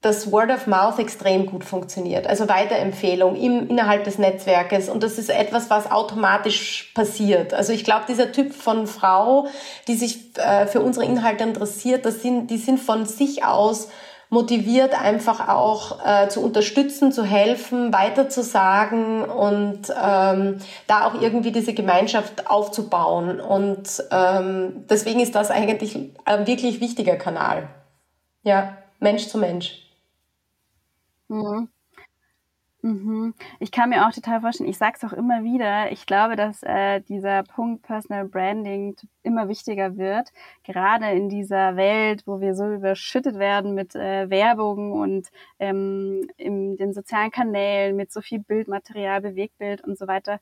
[0.01, 2.25] dass Word of Mouth extrem gut funktioniert.
[2.25, 4.89] Also Weiterempfehlung im, innerhalb des Netzwerkes.
[4.89, 7.53] Und das ist etwas, was automatisch passiert.
[7.53, 9.47] Also ich glaube, dieser Typ von Frau,
[9.87, 13.89] die sich äh, für unsere Inhalte interessiert, das sind, die sind von sich aus
[14.29, 21.73] motiviert, einfach auch äh, zu unterstützen, zu helfen, weiterzusagen und ähm, da auch irgendwie diese
[21.73, 23.41] Gemeinschaft aufzubauen.
[23.41, 27.67] Und ähm, deswegen ist das eigentlich ein wirklich wichtiger Kanal.
[28.43, 29.90] Ja, Mensch zu Mensch.
[31.31, 31.69] Mhm.
[32.83, 33.35] Mhm.
[33.59, 36.63] Ich kann mir auch total vorstellen, ich sage es auch immer wieder, ich glaube, dass
[36.63, 40.29] äh, dieser Punkt Personal Branding immer wichtiger wird,
[40.63, 46.75] gerade in dieser Welt, wo wir so überschüttet werden mit äh, Werbung und ähm, in
[46.75, 50.39] den sozialen Kanälen, mit so viel Bildmaterial, Bewegtbild und so weiter.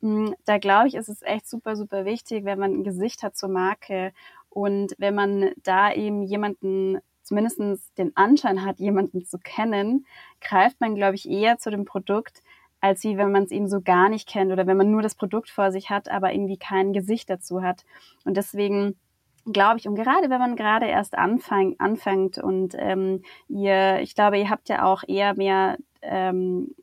[0.00, 3.36] Mm, da glaube ich, ist es echt super, super wichtig, wenn man ein Gesicht hat
[3.36, 4.12] zur Marke
[4.50, 7.60] und wenn man da eben jemanden zumindest
[7.98, 10.06] den Anschein hat, jemanden zu kennen,
[10.40, 12.42] greift man, glaube ich, eher zu dem Produkt,
[12.80, 15.16] als wie wenn man es eben so gar nicht kennt oder wenn man nur das
[15.16, 17.84] Produkt vor sich hat, aber irgendwie kein Gesicht dazu hat.
[18.24, 18.96] Und deswegen
[19.52, 24.38] glaube ich, und gerade wenn man gerade erst anfang, anfängt und ähm, ihr, ich glaube,
[24.38, 26.74] ihr habt ja auch eher mehr ähm,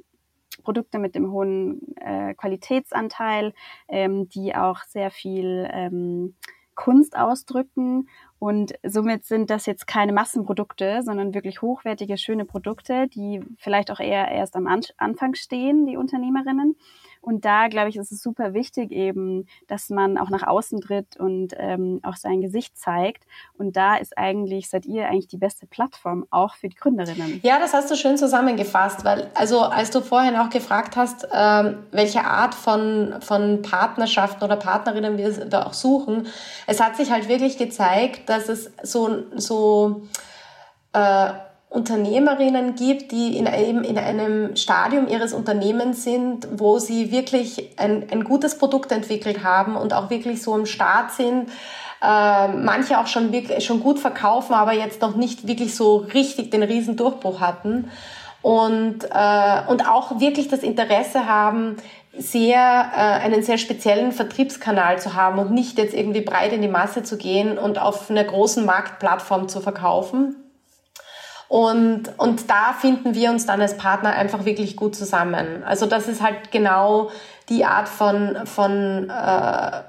[0.63, 3.53] Produkte mit dem hohen äh, Qualitätsanteil,
[3.87, 6.35] ähm, die auch sehr viel ähm,
[6.75, 8.07] Kunst ausdrücken
[8.43, 14.01] und somit sind das jetzt keine Massenprodukte, sondern wirklich hochwertige, schöne Produkte, die vielleicht auch
[14.01, 16.75] eher erst am Anfang stehen, die Unternehmerinnen.
[17.23, 21.15] Und da, glaube ich, ist es super wichtig eben, dass man auch nach außen tritt
[21.17, 23.23] und ähm, auch sein Gesicht zeigt.
[23.57, 27.39] Und da ist eigentlich, seid ihr eigentlich die beste Plattform auch für die Gründerinnen.
[27.41, 31.77] Ja, das hast du schön zusammengefasst, weil, also als du vorhin auch gefragt hast, ähm,
[31.91, 36.27] welche Art von, von Partnerschaften oder Partnerinnen wir da auch suchen,
[36.67, 40.01] es hat sich halt wirklich gezeigt, dass es so, so
[40.91, 41.29] äh,
[41.73, 48.05] Unternehmerinnen gibt, die in einem, in einem Stadium ihres Unternehmens sind, wo sie wirklich ein,
[48.11, 51.49] ein gutes Produkt entwickelt haben und auch wirklich so im Start sind.
[51.99, 56.51] Äh, manche auch schon, wirklich, schon gut verkaufen, aber jetzt noch nicht wirklich so richtig
[56.51, 57.89] den Riesendurchbruch hatten.
[58.43, 61.77] Und, äh, und auch wirklich das Interesse haben,
[62.15, 66.67] sehr äh, einen sehr speziellen Vertriebskanal zu haben und nicht jetzt irgendwie breit in die
[66.67, 70.35] Masse zu gehen und auf einer großen Marktplattform zu verkaufen.
[71.53, 75.63] Und, und da finden wir uns dann als Partner einfach wirklich gut zusammen.
[75.63, 77.11] Also das ist halt genau
[77.47, 79.83] die Art von, von äh,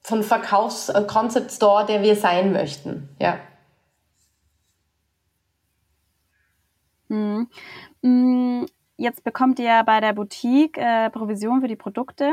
[0.00, 3.10] von Verkaufs-Concept äh, der wir sein möchten.
[3.20, 3.36] Ja.
[7.10, 7.50] Hm.
[8.02, 8.66] hm.
[8.96, 12.32] Jetzt bekommt ihr bei der Boutique äh, Provision für die Produkte.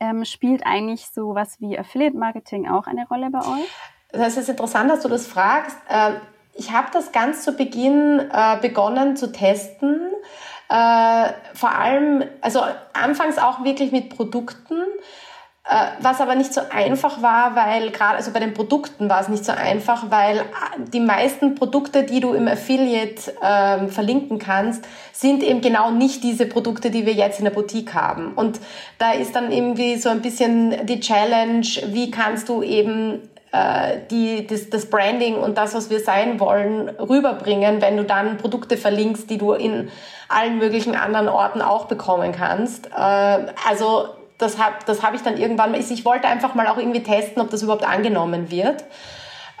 [0.00, 3.70] Ähm, spielt eigentlich so was wie Affiliate Marketing auch eine Rolle bei euch?
[4.12, 5.76] Das ist interessant, dass du das fragst.
[5.88, 6.12] Äh,
[6.54, 10.00] ich habe das ganz zu Beginn äh, begonnen zu testen.
[10.68, 12.60] Äh, vor allem, also
[12.92, 14.82] anfangs auch wirklich mit Produkten
[16.00, 19.44] was aber nicht so einfach war, weil gerade, also bei den Produkten war es nicht
[19.44, 20.44] so einfach, weil
[20.92, 26.46] die meisten Produkte, die du im Affiliate ähm, verlinken kannst, sind eben genau nicht diese
[26.46, 28.34] Produkte, die wir jetzt in der Boutique haben.
[28.34, 28.60] Und
[28.98, 33.28] da ist dann irgendwie so ein bisschen die Challenge, wie kannst du eben
[34.10, 38.76] die, das, das Branding und das, was wir sein wollen, rüberbringen, wenn du dann Produkte
[38.76, 39.90] verlinkst, die du in
[40.28, 42.86] allen möglichen anderen Orten auch bekommen kannst.
[42.86, 46.76] Äh, also das habe das hab ich dann irgendwann mal, ich wollte einfach mal auch
[46.76, 48.84] irgendwie testen, ob das überhaupt angenommen wird.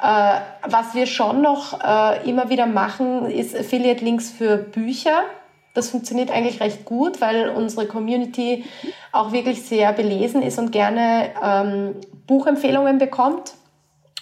[0.02, 5.22] Äh, was wir schon noch äh, immer wieder machen, ist Affiliate-Links für Bücher.
[5.72, 8.64] Das funktioniert eigentlich recht gut, weil unsere Community
[9.12, 13.54] auch wirklich sehr belesen ist und gerne ähm, Buchempfehlungen bekommt.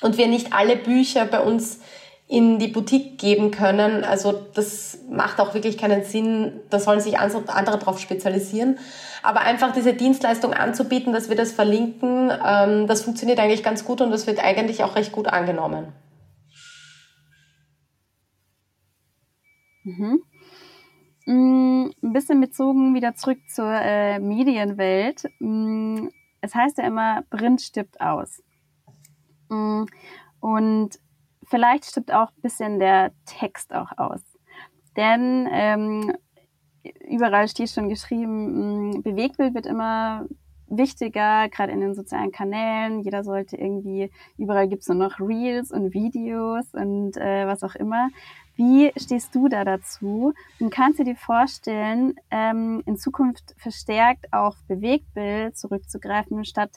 [0.05, 1.81] Und wir nicht alle Bücher bei uns
[2.29, 4.05] in die Boutique geben können.
[4.05, 6.61] Also das macht auch wirklich keinen Sinn.
[6.69, 8.79] Da sollen sich andere darauf spezialisieren.
[9.23, 14.03] Aber einfach diese Dienstleistung anzubieten, dass wir das verlinken, ähm, das funktioniert eigentlich ganz gut
[14.03, 15.95] und das wird eigentlich auch recht gut angenommen.
[19.85, 20.23] Mhm.
[21.25, 25.25] Mm, ein bisschen bezogen wieder zurück zur äh, Medienwelt.
[25.39, 26.09] Mm,
[26.43, 28.43] es heißt ja immer, Print stirbt aus.
[30.41, 30.91] Und
[31.45, 34.21] vielleicht stirbt auch ein bisschen der Text auch aus.
[34.97, 36.13] Denn ähm,
[37.09, 40.27] überall steht schon geschrieben, mm, Bewegtbild wird immer
[40.69, 43.01] wichtiger, gerade in den sozialen Kanälen.
[43.01, 47.75] Jeder sollte irgendwie, überall gibt es nur noch Reels und Videos und äh, was auch
[47.75, 48.09] immer.
[48.57, 50.33] Wie stehst du da dazu?
[50.61, 56.71] Und kannst du dir vorstellen, ähm, in Zukunft verstärkt auf Bewegtbild zurückzugreifen, statt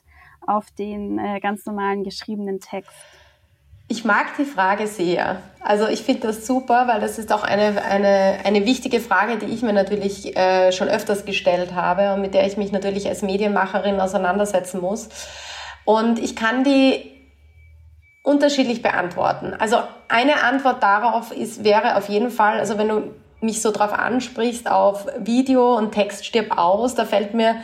[0.46, 2.92] auf den äh, ganz normalen geschriebenen Text?
[3.90, 5.42] Ich mag die Frage sehr.
[5.62, 9.46] Also ich finde das super, weil das ist auch eine, eine, eine wichtige Frage, die
[9.46, 13.22] ich mir natürlich äh, schon öfters gestellt habe und mit der ich mich natürlich als
[13.22, 15.08] Medienmacherin auseinandersetzen muss.
[15.86, 17.18] Und ich kann die
[18.24, 19.54] unterschiedlich beantworten.
[19.58, 19.78] Also
[20.10, 24.70] eine Antwort darauf ist, wäre auf jeden Fall, also wenn du mich so drauf ansprichst
[24.70, 27.56] auf Video und Text stirb aus, da fällt mir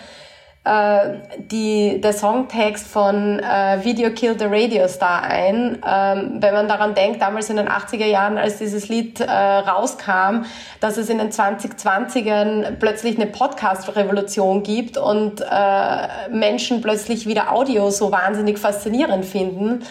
[0.66, 5.82] äh, die, der Songtext von äh, Video Kill the Radio Star ein.
[5.86, 10.46] Ähm, wenn man daran denkt, damals in den 80er Jahren, als dieses Lied äh, rauskam,
[10.80, 17.90] dass es in den 2020ern plötzlich eine Podcast-Revolution gibt und äh, Menschen plötzlich wieder Audio
[17.90, 19.84] so wahnsinnig faszinierend finden.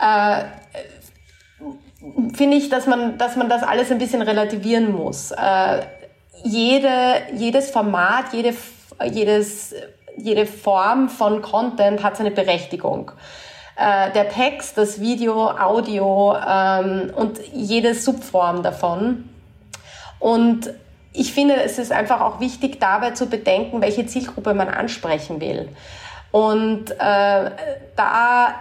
[0.00, 0.44] Äh,
[2.34, 5.30] finde ich, dass man, dass man das alles ein bisschen relativieren muss.
[5.30, 5.82] Äh,
[6.42, 8.54] jede, jedes Format, jede,
[9.12, 9.74] jedes
[10.18, 13.12] jede Form von Content hat seine Berechtigung.
[13.76, 19.28] Äh, der Text, das Video, Audio ähm, und jede Subform davon.
[20.18, 20.70] Und
[21.12, 25.68] ich finde, es ist einfach auch wichtig, dabei zu bedenken, welche Zielgruppe man ansprechen will.
[26.30, 27.50] Und äh,
[27.96, 28.54] da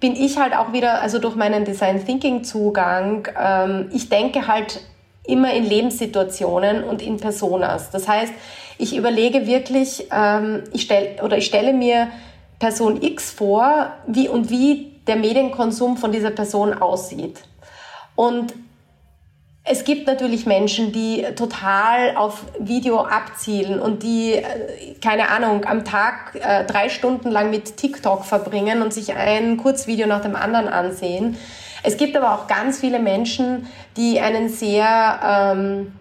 [0.00, 4.80] bin ich halt auch wieder, also durch meinen Design Thinking Zugang, ähm, ich denke halt
[5.26, 7.90] immer in Lebenssituationen und in Personas.
[7.90, 8.32] Das heißt,
[8.78, 12.08] ich überlege wirklich, ähm, ich stell, oder ich stelle mir
[12.58, 17.40] Person X vor, wie und wie der Medienkonsum von dieser Person aussieht.
[18.16, 18.54] Und
[19.66, 25.84] es gibt natürlich Menschen, die total auf Video abzielen und die, äh, keine Ahnung, am
[25.84, 30.68] Tag äh, drei Stunden lang mit TikTok verbringen und sich ein Kurzvideo nach dem anderen
[30.68, 31.38] ansehen.
[31.82, 35.20] Es gibt aber auch ganz viele Menschen, die einen sehr
[35.54, 35.92] ähm,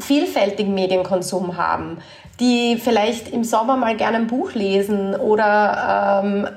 [0.00, 1.98] vielfältigen Medienkonsum haben,
[2.38, 6.48] die vielleicht im Sommer mal gerne ein Buch lesen oder ähm,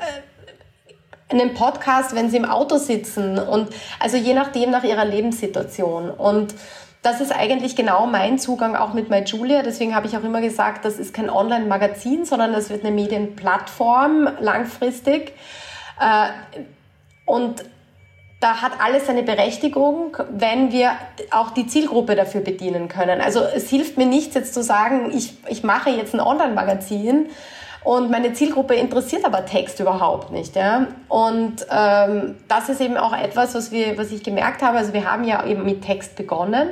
[1.30, 6.54] einen Podcast, wenn sie im Auto sitzen und also je nachdem nach ihrer Lebenssituation und
[7.04, 9.62] das ist eigentlich genau mein Zugang auch mit MyJulia.
[9.62, 14.30] Deswegen habe ich auch immer gesagt, das ist kein Online-Magazin, sondern das wird eine Medienplattform
[14.40, 15.34] langfristig.
[16.00, 16.30] Äh,
[17.26, 17.66] und
[18.44, 20.92] da hat alles seine Berechtigung, wenn wir
[21.32, 23.22] auch die Zielgruppe dafür bedienen können.
[23.22, 27.28] Also es hilft mir nichts jetzt zu sagen, ich, ich mache jetzt ein Online-Magazin
[27.86, 30.58] und meine Zielgruppe interessiert aber Text überhaupt nicht.
[30.58, 30.88] Ja?
[31.08, 34.78] Und ähm, das ist eben auch etwas, was, wir, was ich gemerkt habe.
[34.78, 36.68] Also wir haben ja eben mit Text begonnen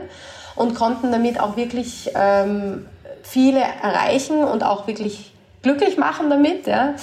[0.58, 2.86] und konnten damit auch wirklich ähm,
[3.24, 5.32] viele erreichen und auch wirklich
[5.62, 6.68] glücklich machen damit.
[6.68, 6.96] Ja?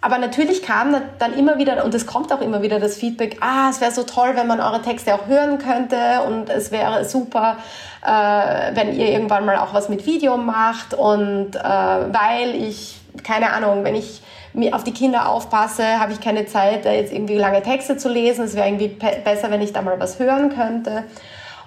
[0.00, 3.68] Aber natürlich kam dann immer wieder, und es kommt auch immer wieder das Feedback, ah,
[3.70, 7.56] es wäre so toll, wenn man eure Texte auch hören könnte und es wäre super,
[8.04, 13.52] äh, wenn ihr irgendwann mal auch was mit Video macht und äh, weil ich, keine
[13.52, 14.22] Ahnung, wenn ich
[14.56, 18.46] mir auf die Kinder aufpasse, habe ich keine Zeit, jetzt irgendwie lange Texte zu lesen.
[18.46, 21.04] Es wäre irgendwie besser, wenn ich da mal was hören könnte.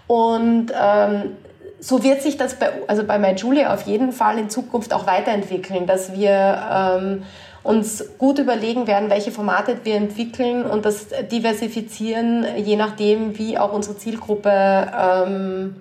[0.08, 1.38] Und ähm,
[1.80, 5.86] so wird sich das bei, also bei MyJulia auf jeden Fall in Zukunft auch weiterentwickeln,
[5.86, 7.24] dass wir ähm,
[7.70, 13.72] uns gut überlegen werden, welche Formate wir entwickeln und das diversifizieren, je nachdem, wie auch
[13.74, 15.76] unsere Zielgruppe ähm,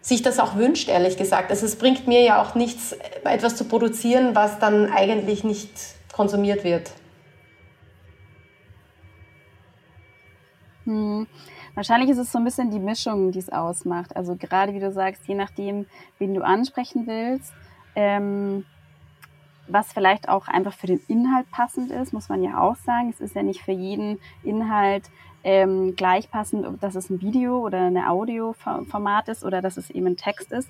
[0.00, 1.50] sich das auch wünscht, ehrlich gesagt.
[1.50, 5.72] Also es bringt mir ja auch nichts, etwas zu produzieren, was dann eigentlich nicht
[6.12, 6.92] konsumiert wird.
[10.84, 11.26] Hm.
[11.74, 14.14] Wahrscheinlich ist es so ein bisschen die Mischung, die es ausmacht.
[14.14, 15.86] Also gerade wie du sagst, je nachdem,
[16.20, 17.52] wen du ansprechen willst,
[17.96, 18.66] ähm,
[19.72, 23.10] was vielleicht auch einfach für den Inhalt passend ist, muss man ja auch sagen.
[23.10, 25.04] Es ist ja nicht für jeden Inhalt
[25.44, 30.06] ähm, gleich passend, ob das ein Video oder ein Audioformat ist oder dass es eben
[30.06, 30.68] ein Text ist.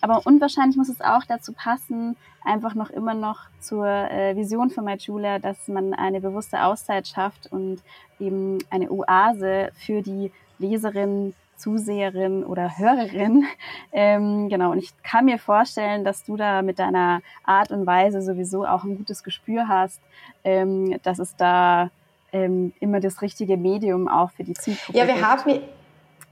[0.00, 4.84] Aber unwahrscheinlich muss es auch dazu passen, einfach noch immer noch zur äh, Vision von
[4.84, 7.82] MyJulia, dass man eine bewusste Auszeit schafft und
[8.20, 13.46] eben eine Oase für die Leserin, Zuseherin oder Hörerin.
[13.92, 18.20] Ähm, genau, und ich kann mir vorstellen, dass du da mit deiner Art und Weise
[18.22, 20.00] sowieso auch ein gutes Gespür hast,
[20.44, 21.90] ähm, dass es da
[22.32, 25.26] ähm, immer das richtige Medium auch für die Zielgruppe Ja, wir gibt.
[25.26, 25.60] haben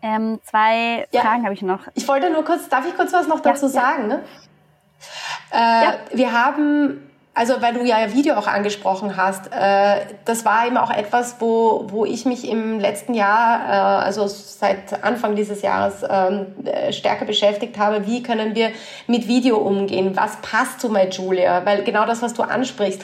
[0.02, 1.22] ähm, zwei ja.
[1.22, 1.80] Fragen habe ich noch.
[1.94, 4.08] Ich wollte nur kurz, darf ich kurz was noch dazu ja, sagen?
[4.08, 4.22] Ne?
[5.50, 7.00] Äh, Wir haben
[7.34, 11.86] also weil du ja Video auch angesprochen hast, äh, das war eben auch etwas, wo,
[11.88, 17.24] wo ich mich im letzten Jahr, äh, also seit Anfang dieses Jahres ähm, äh, stärker
[17.24, 18.06] beschäftigt habe.
[18.06, 18.70] Wie können wir
[19.08, 20.16] mit Video umgehen?
[20.16, 21.66] Was passt zu My Julia?
[21.66, 23.02] Weil genau das, was du ansprichst,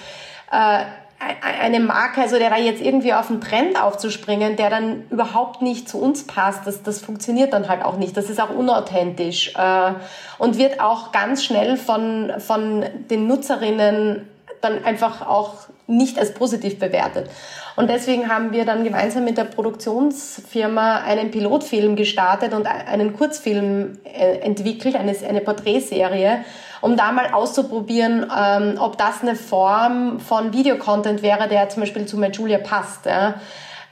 [0.53, 0.85] äh,
[1.21, 5.89] eine Marke, also der da jetzt irgendwie auf einen Trend aufzuspringen, der dann überhaupt nicht
[5.89, 8.17] zu uns passt, das, das funktioniert dann halt auch nicht.
[8.17, 9.93] Das ist auch unauthentisch äh,
[10.39, 14.29] und wird auch ganz schnell von, von den Nutzerinnen
[14.63, 15.55] dann einfach auch
[15.87, 17.29] nicht als positiv bewertet.
[17.77, 23.99] Und deswegen haben wir dann gemeinsam mit der Produktionsfirma einen Pilotfilm gestartet und einen Kurzfilm
[24.05, 26.45] äh, entwickelt, eine, eine Porträtserie,
[26.81, 32.07] um da mal auszuprobieren, ähm, ob das eine Form von Videocontent wäre, der zum Beispiel
[32.07, 33.07] zu Julia passt.
[33.07, 33.35] Ja.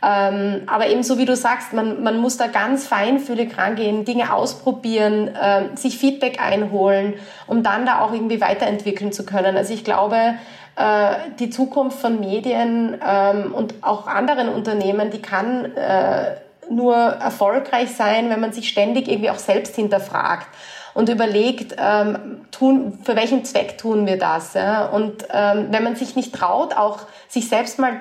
[0.00, 4.32] Ähm, aber eben so wie du sagst, man, man muss da ganz feinfühlig rangehen, Dinge
[4.32, 7.14] ausprobieren, äh, sich Feedback einholen,
[7.48, 9.56] um dann da auch irgendwie weiterentwickeln zu können.
[9.56, 10.34] Also ich glaube,
[10.76, 16.36] äh, die Zukunft von Medien ähm, und auch anderen Unternehmen, die kann äh,
[16.70, 20.46] nur erfolgreich sein, wenn man sich ständig irgendwie auch selbst hinterfragt
[20.98, 24.54] und überlegt, ähm, tun, für welchen Zweck tun wir das.
[24.54, 24.86] Ja?
[24.86, 28.00] Und ähm, wenn man sich nicht traut, auch sich selbst mal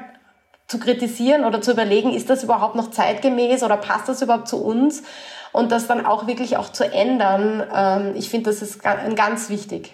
[0.68, 4.66] zu kritisieren oder zu überlegen, ist das überhaupt noch zeitgemäß oder passt das überhaupt zu
[4.66, 5.04] uns?
[5.52, 9.94] Und das dann auch wirklich auch zu ändern, ähm, ich finde, das ist ganz wichtig.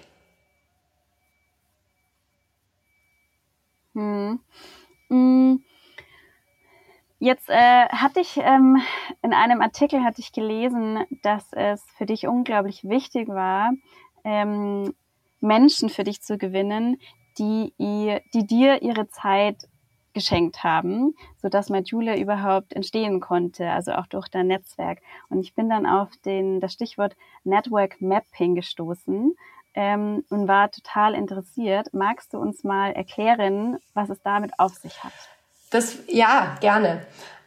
[3.96, 4.40] Hm.
[5.10, 5.62] hm.
[7.24, 8.82] Jetzt äh, hatte ich ähm,
[9.22, 13.72] in einem Artikel hatte ich gelesen, dass es für dich unglaublich wichtig war,
[14.26, 14.94] ähm,
[15.40, 16.98] Menschen für dich zu gewinnen,
[17.40, 17.74] die,
[18.34, 19.70] die dir ihre Zeit
[20.14, 25.00] geschenkt haben, so dass Julia überhaupt entstehen konnte, also auch durch dein Netzwerk.
[25.30, 27.16] Und ich bin dann auf den, das Stichwort
[27.46, 29.34] Network Mapping gestoßen
[29.76, 31.88] ähm, und war total interessiert.
[31.94, 35.14] Magst du uns mal erklären, was es damit auf sich hat?
[35.74, 37.02] Das, ja, gerne.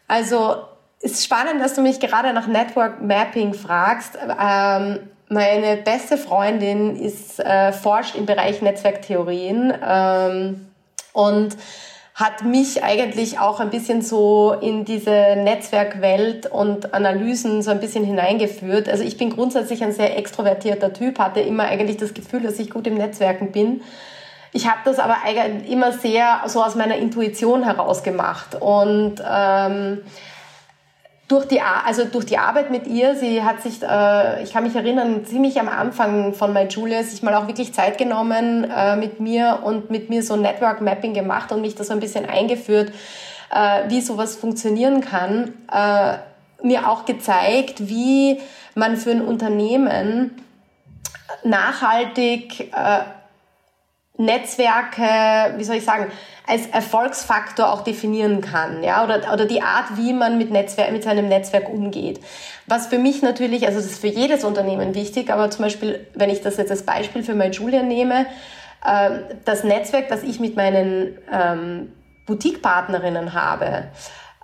[0.09, 0.57] Also,
[1.01, 4.19] ist spannend, dass du mich gerade nach Network Mapping fragst.
[4.41, 4.99] Ähm,
[5.29, 10.69] meine beste Freundin ist, äh, forscht im Bereich Netzwerktheorien ähm,
[11.13, 11.57] und
[12.15, 18.05] hat mich eigentlich auch ein bisschen so in diese Netzwerkwelt und Analysen so ein bisschen
[18.05, 18.89] hineingeführt.
[18.89, 22.71] Also ich bin grundsätzlich ein sehr extrovertierter Typ, hatte immer eigentlich das Gefühl, dass ich
[22.71, 23.83] gut im Netzwerken bin.
[24.53, 30.03] Ich habe das aber eigentlich immer sehr so aus meiner Intuition heraus gemacht und ähm,
[31.29, 34.77] durch die, also durch die Arbeit mit ihr, sie hat sich, äh, ich kann mich
[34.77, 39.19] erinnern, ziemlich am Anfang von My Julia sich mal auch wirklich Zeit genommen äh, mit
[39.19, 42.93] mir und mit mir so Network Mapping gemacht und mich da so ein bisschen eingeführt,
[43.53, 45.55] äh, wie sowas funktionieren kann.
[45.73, 46.19] Äh,
[46.63, 48.41] mir auch gezeigt, wie
[48.75, 50.43] man für ein Unternehmen
[51.45, 53.01] nachhaltig äh,
[54.19, 56.11] Netzwerke, wie soll ich sagen,
[56.47, 61.03] als Erfolgsfaktor auch definieren kann, ja, oder, oder die Art, wie man mit Netzwerk, mit
[61.03, 62.21] seinem Netzwerk umgeht.
[62.67, 66.31] Was für mich natürlich, also das ist für jedes Unternehmen wichtig, aber zum Beispiel, wenn
[66.31, 68.27] ich das jetzt als Beispiel für MyJulia nehme,
[68.85, 69.11] äh,
[69.45, 71.93] das Netzwerk, das ich mit meinen ähm,
[72.27, 73.89] Boutique-Partnerinnen habe,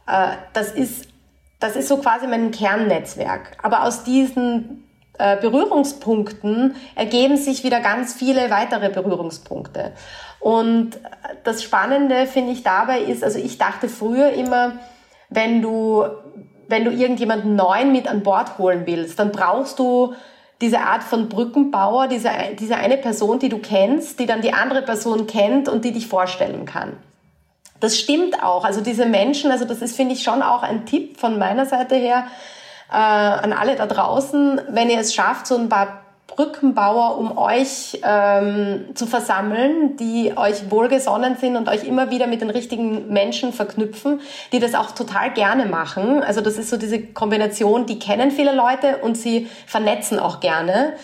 [0.07, 1.13] äh, das ist
[1.63, 3.57] das ist so quasi mein Kernnetzwerk.
[3.63, 4.85] Aber aus diesen
[5.19, 9.93] Berührungspunkten ergeben sich wieder ganz viele weitere Berührungspunkte.
[10.41, 10.99] Und
[11.45, 14.73] das Spannende finde ich dabei ist, also ich dachte früher immer,
[15.29, 16.05] wenn du,
[16.69, 20.15] wenn du irgendjemanden neuen mit an Bord holen willst, dann brauchst du
[20.61, 24.83] diese Art von Brückenbauer, diese, diese eine Person, die du kennst, die dann die andere
[24.83, 26.97] Person kennt und die dich vorstellen kann.
[27.81, 28.65] Das stimmt auch.
[28.65, 31.97] Also diese Menschen, also das ist, finde ich, schon auch ein Tipp von meiner Seite
[31.97, 32.27] her
[32.93, 38.01] äh, an alle da draußen, wenn ihr es schafft, so ein paar Brückenbauer, um euch
[38.05, 43.53] ähm, zu versammeln, die euch wohlgesonnen sind und euch immer wieder mit den richtigen Menschen
[43.53, 44.21] verknüpfen,
[44.53, 46.23] die das auch total gerne machen.
[46.23, 50.95] Also das ist so diese Kombination, die kennen viele Leute und sie vernetzen auch gerne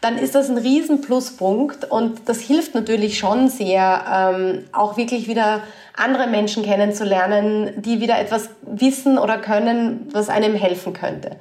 [0.00, 5.28] dann ist das ein riesen Pluspunkt und das hilft natürlich schon sehr, ähm, auch wirklich
[5.28, 5.62] wieder
[5.94, 11.36] andere Menschen kennenzulernen, die wieder etwas wissen oder können, was einem helfen könnte.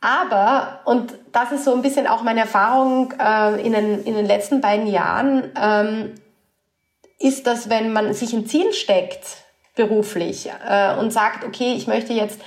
[0.00, 4.26] Aber, und das ist so ein bisschen auch meine Erfahrung äh, in, den, in den
[4.26, 6.14] letzten beiden Jahren, ähm,
[7.18, 9.26] ist, dass wenn man sich ein Ziel steckt,
[9.74, 12.40] beruflich, äh, und sagt, okay, ich möchte jetzt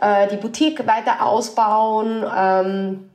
[0.00, 3.10] äh, die Boutique weiter ausbauen ähm,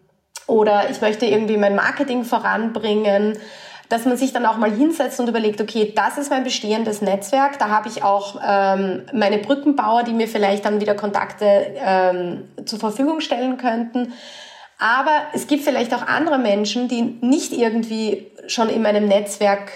[0.48, 3.38] oder ich möchte irgendwie mein Marketing voranbringen,
[3.90, 7.60] dass man sich dann auch mal hinsetzt und überlegt, okay, das ist mein bestehendes Netzwerk,
[7.60, 12.80] da habe ich auch ähm, meine Brückenbauer, die mir vielleicht dann wieder Kontakte ähm, zur
[12.80, 14.14] Verfügung stellen könnten.
[14.80, 19.72] Aber es gibt vielleicht auch andere Menschen, die nicht irgendwie schon in meinem Netzwerk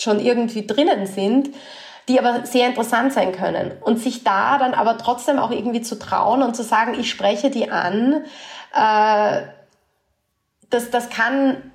[0.00, 1.50] schon irgendwie drinnen sind,
[2.08, 3.72] die aber sehr interessant sein können.
[3.80, 7.50] Und sich da dann aber trotzdem auch irgendwie zu trauen und zu sagen, ich spreche
[7.50, 8.24] die an,
[8.74, 9.42] äh,
[10.70, 11.72] das, das kann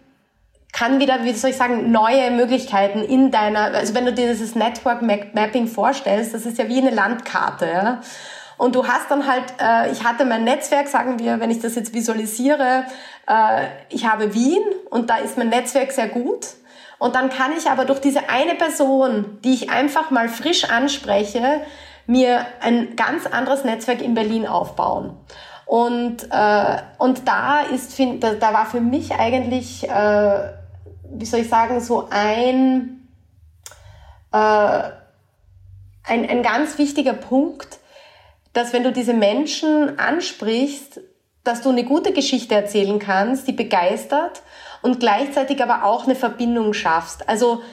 [0.74, 4.56] kann wieder, wie soll ich sagen, neue Möglichkeiten in deiner, also wenn du dir dieses
[4.56, 8.02] Network Mapping vorstellst, das ist ja wie eine Landkarte, ja.
[8.58, 11.76] Und du hast dann halt, äh, ich hatte mein Netzwerk, sagen wir, wenn ich das
[11.76, 12.86] jetzt visualisiere,
[13.28, 16.48] äh, ich habe Wien und da ist mein Netzwerk sehr gut.
[16.98, 21.62] Und dann kann ich aber durch diese eine Person, die ich einfach mal frisch anspreche,
[22.06, 25.18] mir ein ganz anderes Netzwerk in Berlin aufbauen.
[25.74, 30.50] Und, äh, und da ist, find, da, da war für mich eigentlich äh,
[31.16, 33.08] wie soll ich sagen, so ein,
[34.32, 37.80] äh, ein, ein ganz wichtiger Punkt,
[38.54, 41.02] dass wenn du diese Menschen ansprichst,
[41.44, 44.44] dass du eine gute Geschichte erzählen kannst, die begeistert
[44.84, 47.28] und gleichzeitig aber auch eine Verbindung schaffst.
[47.28, 47.64] Also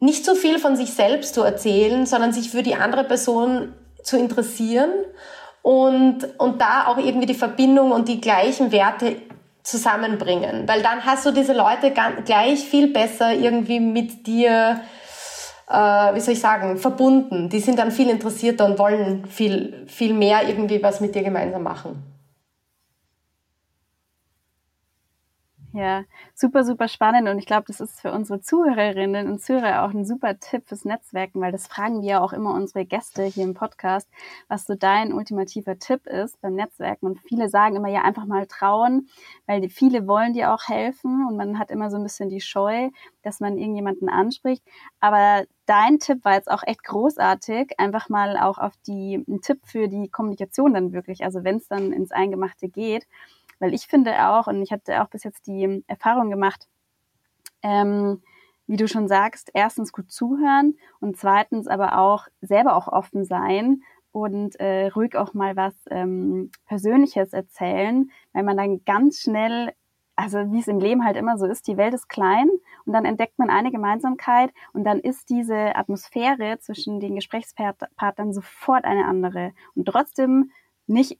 [0.00, 4.16] nicht so viel von sich selbst zu erzählen, sondern sich für die andere Person zu
[4.16, 4.90] interessieren
[5.62, 9.16] und, und da auch irgendwie die Verbindung und die gleichen Werte
[9.62, 11.92] zusammenbringen, weil dann hast du diese Leute
[12.24, 14.80] gleich viel besser irgendwie mit dir,
[15.68, 17.48] äh, wie soll ich sagen, verbunden.
[17.48, 21.62] Die sind dann viel interessierter und wollen viel, viel mehr irgendwie was mit dir gemeinsam
[21.62, 22.02] machen.
[25.74, 26.04] Ja,
[26.34, 27.28] super, super spannend.
[27.30, 30.84] Und ich glaube, das ist für unsere Zuhörerinnen und Zuhörer auch ein super Tipp fürs
[30.84, 34.06] Netzwerken, weil das fragen wir ja auch immer unsere Gäste hier im Podcast,
[34.48, 37.06] was so dein ultimativer Tipp ist beim Netzwerken.
[37.06, 39.08] Und viele sagen immer ja einfach mal trauen,
[39.46, 42.90] weil viele wollen dir auch helfen und man hat immer so ein bisschen die Scheu,
[43.22, 44.62] dass man irgendjemanden anspricht,
[45.00, 49.60] aber dein Tipp war jetzt auch echt großartig, einfach mal auch auf die, ein Tipp
[49.64, 53.06] für die Kommunikation dann wirklich, also wenn es dann ins Eingemachte geht,
[53.62, 56.66] weil ich finde auch, und ich hatte auch bis jetzt die Erfahrung gemacht,
[57.62, 58.20] ähm,
[58.66, 63.82] wie du schon sagst, erstens gut zuhören und zweitens aber auch selber auch offen sein
[64.10, 69.72] und äh, ruhig auch mal was ähm, Persönliches erzählen, weil man dann ganz schnell,
[70.16, 72.50] also wie es im Leben halt immer so ist, die Welt ist klein
[72.84, 78.84] und dann entdeckt man eine Gemeinsamkeit und dann ist diese Atmosphäre zwischen den Gesprächspartnern sofort
[78.84, 79.52] eine andere.
[79.76, 80.50] Und trotzdem
[80.88, 81.18] nicht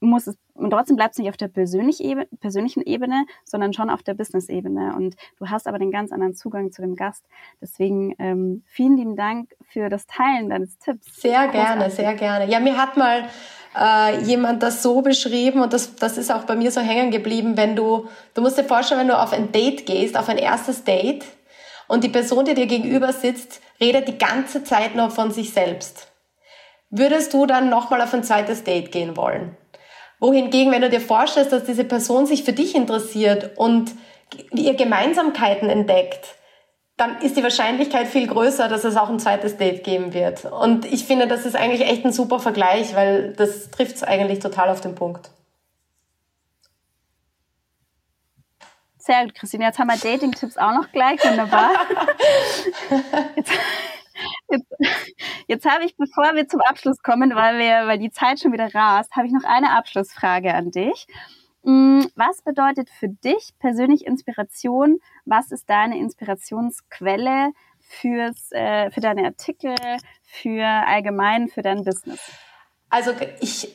[0.00, 3.90] muss es, und trotzdem bleibt es nicht auf der persönlich Ebene, persönlichen Ebene, sondern schon
[3.90, 4.94] auf der Business-Ebene.
[4.96, 7.24] Und du hast aber den ganz anderen Zugang zu dem Gast.
[7.60, 11.20] Deswegen ähm, vielen lieben Dank für das Teilen deines Tipps.
[11.20, 12.50] Sehr gerne, sehr gerne.
[12.50, 13.28] Ja, mir hat mal
[13.78, 17.56] äh, jemand das so beschrieben und das, das ist auch bei mir so hängen geblieben,
[17.56, 20.84] wenn du, du musst dir vorstellen, wenn du auf ein Date gehst, auf ein erstes
[20.84, 21.24] Date
[21.88, 26.10] und die Person, die dir gegenüber sitzt, redet die ganze Zeit nur von sich selbst.
[26.90, 29.56] Würdest du dann nochmal auf ein zweites Date gehen wollen?
[30.26, 33.92] Wohingegen, wenn du dir vorstellst, dass diese Person sich für dich interessiert und
[34.50, 36.34] ihr Gemeinsamkeiten entdeckt,
[36.96, 40.44] dann ist die Wahrscheinlichkeit viel größer, dass es auch ein zweites Date geben wird.
[40.46, 44.40] Und ich finde, das ist eigentlich echt ein super Vergleich, weil das trifft es eigentlich
[44.40, 45.30] total auf den Punkt.
[48.98, 49.66] Sehr gut, Christine.
[49.66, 51.24] Jetzt haben wir Dating-Tipps auch noch gleich.
[51.24, 51.70] Wunderbar.
[53.36, 53.52] Jetzt,
[54.48, 54.66] jetzt,
[55.48, 58.74] jetzt habe ich, bevor wir zum Abschluss kommen, weil, wir, weil die Zeit schon wieder
[58.74, 61.06] rast, habe ich noch eine Abschlussfrage an dich.
[61.62, 65.00] Mm, was bedeutet für dich persönlich Inspiration?
[65.24, 69.74] Was ist deine Inspirationsquelle fürs, äh, für deine Artikel,
[70.22, 72.20] für allgemein, für dein Business?
[72.88, 73.68] Also ich,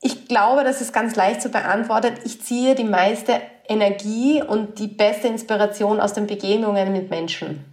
[0.00, 2.14] ich glaube, das ist ganz leicht zu beantworten.
[2.24, 7.64] Ich ziehe die meiste Energie und die beste Inspiration aus den Begegnungen mit Menschen.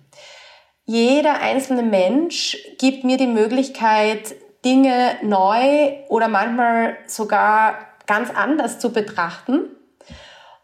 [0.91, 4.35] Jeder einzelne Mensch gibt mir die Möglichkeit,
[4.65, 9.69] Dinge neu oder manchmal sogar ganz anders zu betrachten.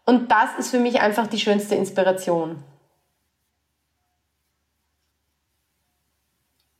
[0.04, 2.62] Und das ist für mich einfach die schönste Inspiration.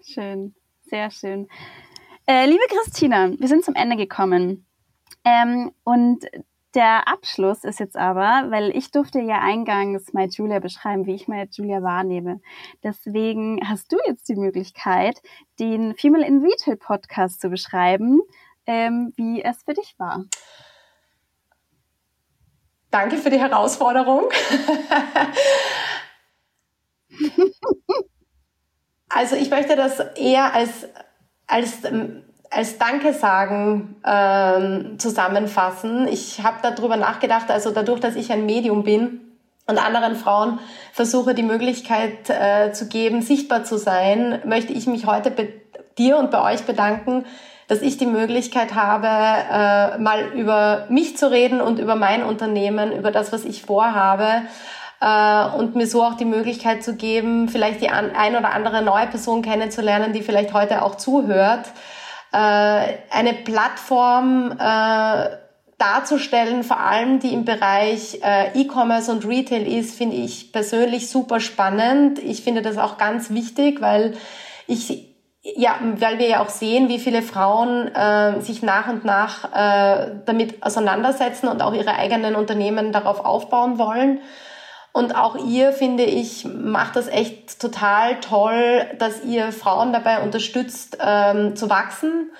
[0.02, 1.48] Schön, sehr schön.
[2.26, 4.66] Äh, liebe Christina, wir sind zum Ende gekommen.
[5.24, 6.26] Ähm, und
[6.74, 11.26] der Abschluss ist jetzt aber, weil ich durfte ja eingangs My Julia beschreiben, wie ich
[11.26, 12.40] My Julia wahrnehme.
[12.82, 15.22] Deswegen hast du jetzt die Möglichkeit,
[15.58, 18.20] den Female in Retail Podcast zu beschreiben,
[18.66, 20.24] ähm, wie es für dich war.
[22.90, 24.28] Danke für die Herausforderung.
[29.08, 30.86] also ich möchte das eher als,
[31.46, 36.08] als ähm, als Danke sagen ähm, zusammenfassen.
[36.08, 39.20] Ich habe darüber nachgedacht, also dadurch, dass ich ein Medium bin
[39.66, 40.58] und anderen Frauen
[40.92, 45.52] versuche, die Möglichkeit äh, zu geben, sichtbar zu sein, möchte ich mich heute bei
[45.98, 47.26] dir und bei euch bedanken,
[47.66, 52.92] dass ich die Möglichkeit habe, äh, mal über mich zu reden und über mein Unternehmen,
[52.92, 54.42] über das, was ich vorhabe.
[55.02, 59.06] Äh, und mir so auch die Möglichkeit zu geben, vielleicht die ein oder andere neue
[59.06, 61.66] Person kennenzulernen, die vielleicht heute auch zuhört
[62.36, 65.28] eine Plattform äh,
[65.78, 71.40] darzustellen, vor allem die im Bereich äh, E-Commerce und Retail ist, finde ich persönlich super
[71.40, 72.18] spannend.
[72.18, 74.14] Ich finde das auch ganz wichtig, weil
[74.66, 75.06] ich
[75.56, 80.10] ja, weil wir ja auch sehen, wie viele Frauen äh, sich nach und nach äh,
[80.26, 84.20] damit auseinandersetzen und auch ihre eigenen Unternehmen darauf aufbauen wollen.
[84.98, 90.98] Und auch ihr, finde ich, macht das echt total toll, dass ihr Frauen dabei unterstützt,
[91.00, 92.32] ähm, zu wachsen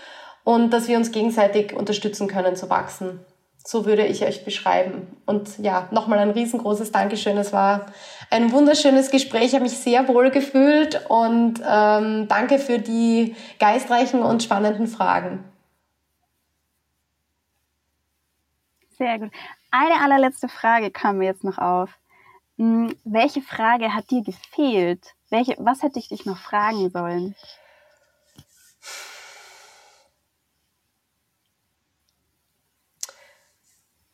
[0.43, 3.21] und dass wir uns gegenseitig unterstützen können zu wachsen.
[3.65, 5.07] So würde ich euch beschreiben.
[5.25, 7.39] Und ja, nochmal ein riesengroßes Dankeschön.
[7.39, 7.87] Es war
[8.29, 9.45] ein wunderschönes Gespräch.
[9.45, 15.45] Ich habe mich sehr wohl gefühlt und ähm, danke für die geistreichen und spannenden Fragen.
[18.99, 19.31] Sehr gut.
[19.71, 21.97] Eine allerletzte Frage kam mir jetzt noch auf.
[22.59, 25.15] Hm, welche Frage hat dir gefehlt?
[25.31, 27.37] Welche, was hätte ich dich noch fragen sollen?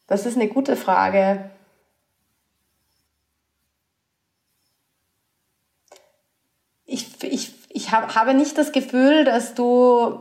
[0.06, 1.50] Das ist eine gute Frage.
[6.84, 10.20] Ich, ich, ich hab, habe nicht das Gefühl, dass du,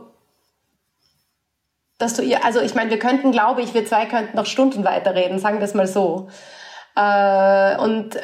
[1.98, 4.82] dass du ihr, also ich meine, wir könnten, glaube ich, wir zwei könnten noch Stunden
[4.82, 6.30] weiterreden, sagen wir es mal so.
[6.96, 8.20] Äh, und äh,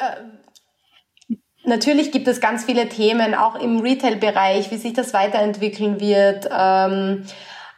[1.63, 6.49] Natürlich gibt es ganz viele Themen, auch im Retail-Bereich, wie sich das weiterentwickeln wird.
[6.51, 7.23] Ähm,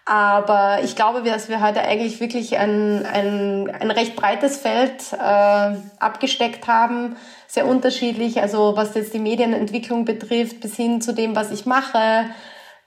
[0.06, 5.76] aber ich glaube, dass wir heute eigentlich wirklich ein, ein, ein recht breites Feld äh,
[6.00, 7.18] abgesteckt haben,
[7.48, 8.42] sehr unterschiedlich.
[8.42, 12.26] Also was jetzt die Medienentwicklung betrifft, bis hin zu dem, was ich mache,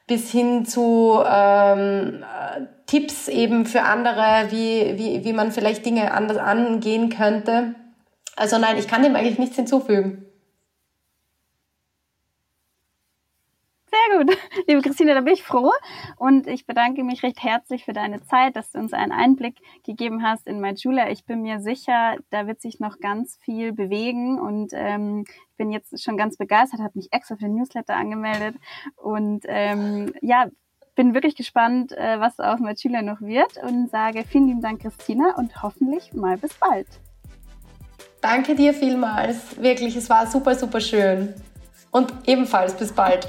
[0.06, 2.24] bis hin zu ähm,
[2.86, 7.74] Tipps eben für andere, wie, wie, wie man vielleicht Dinge anders angehen könnte.
[8.36, 10.26] Also nein, ich kann dem eigentlich nichts hinzufügen.
[13.96, 14.36] Sehr gut.
[14.66, 15.72] Liebe Christine, da bin ich froh.
[16.18, 20.22] Und ich bedanke mich recht herzlich für deine Zeit, dass du uns einen Einblick gegeben
[20.22, 21.08] hast in MyJulia.
[21.10, 24.38] Ich bin mir sicher, da wird sich noch ganz viel bewegen.
[24.38, 28.56] Und ähm, ich bin jetzt schon ganz begeistert, habe mich extra für den Newsletter angemeldet.
[28.96, 30.48] Und ähm, ja,
[30.94, 33.56] bin wirklich gespannt, äh, was aus MyJulia noch wird.
[33.62, 36.86] Und sage vielen lieben Dank, Christina, und hoffentlich mal bis bald.
[38.28, 39.36] Danke dir vielmals.
[39.56, 41.32] Wirklich, es war super, super schön.
[41.92, 43.28] Und ebenfalls bis bald.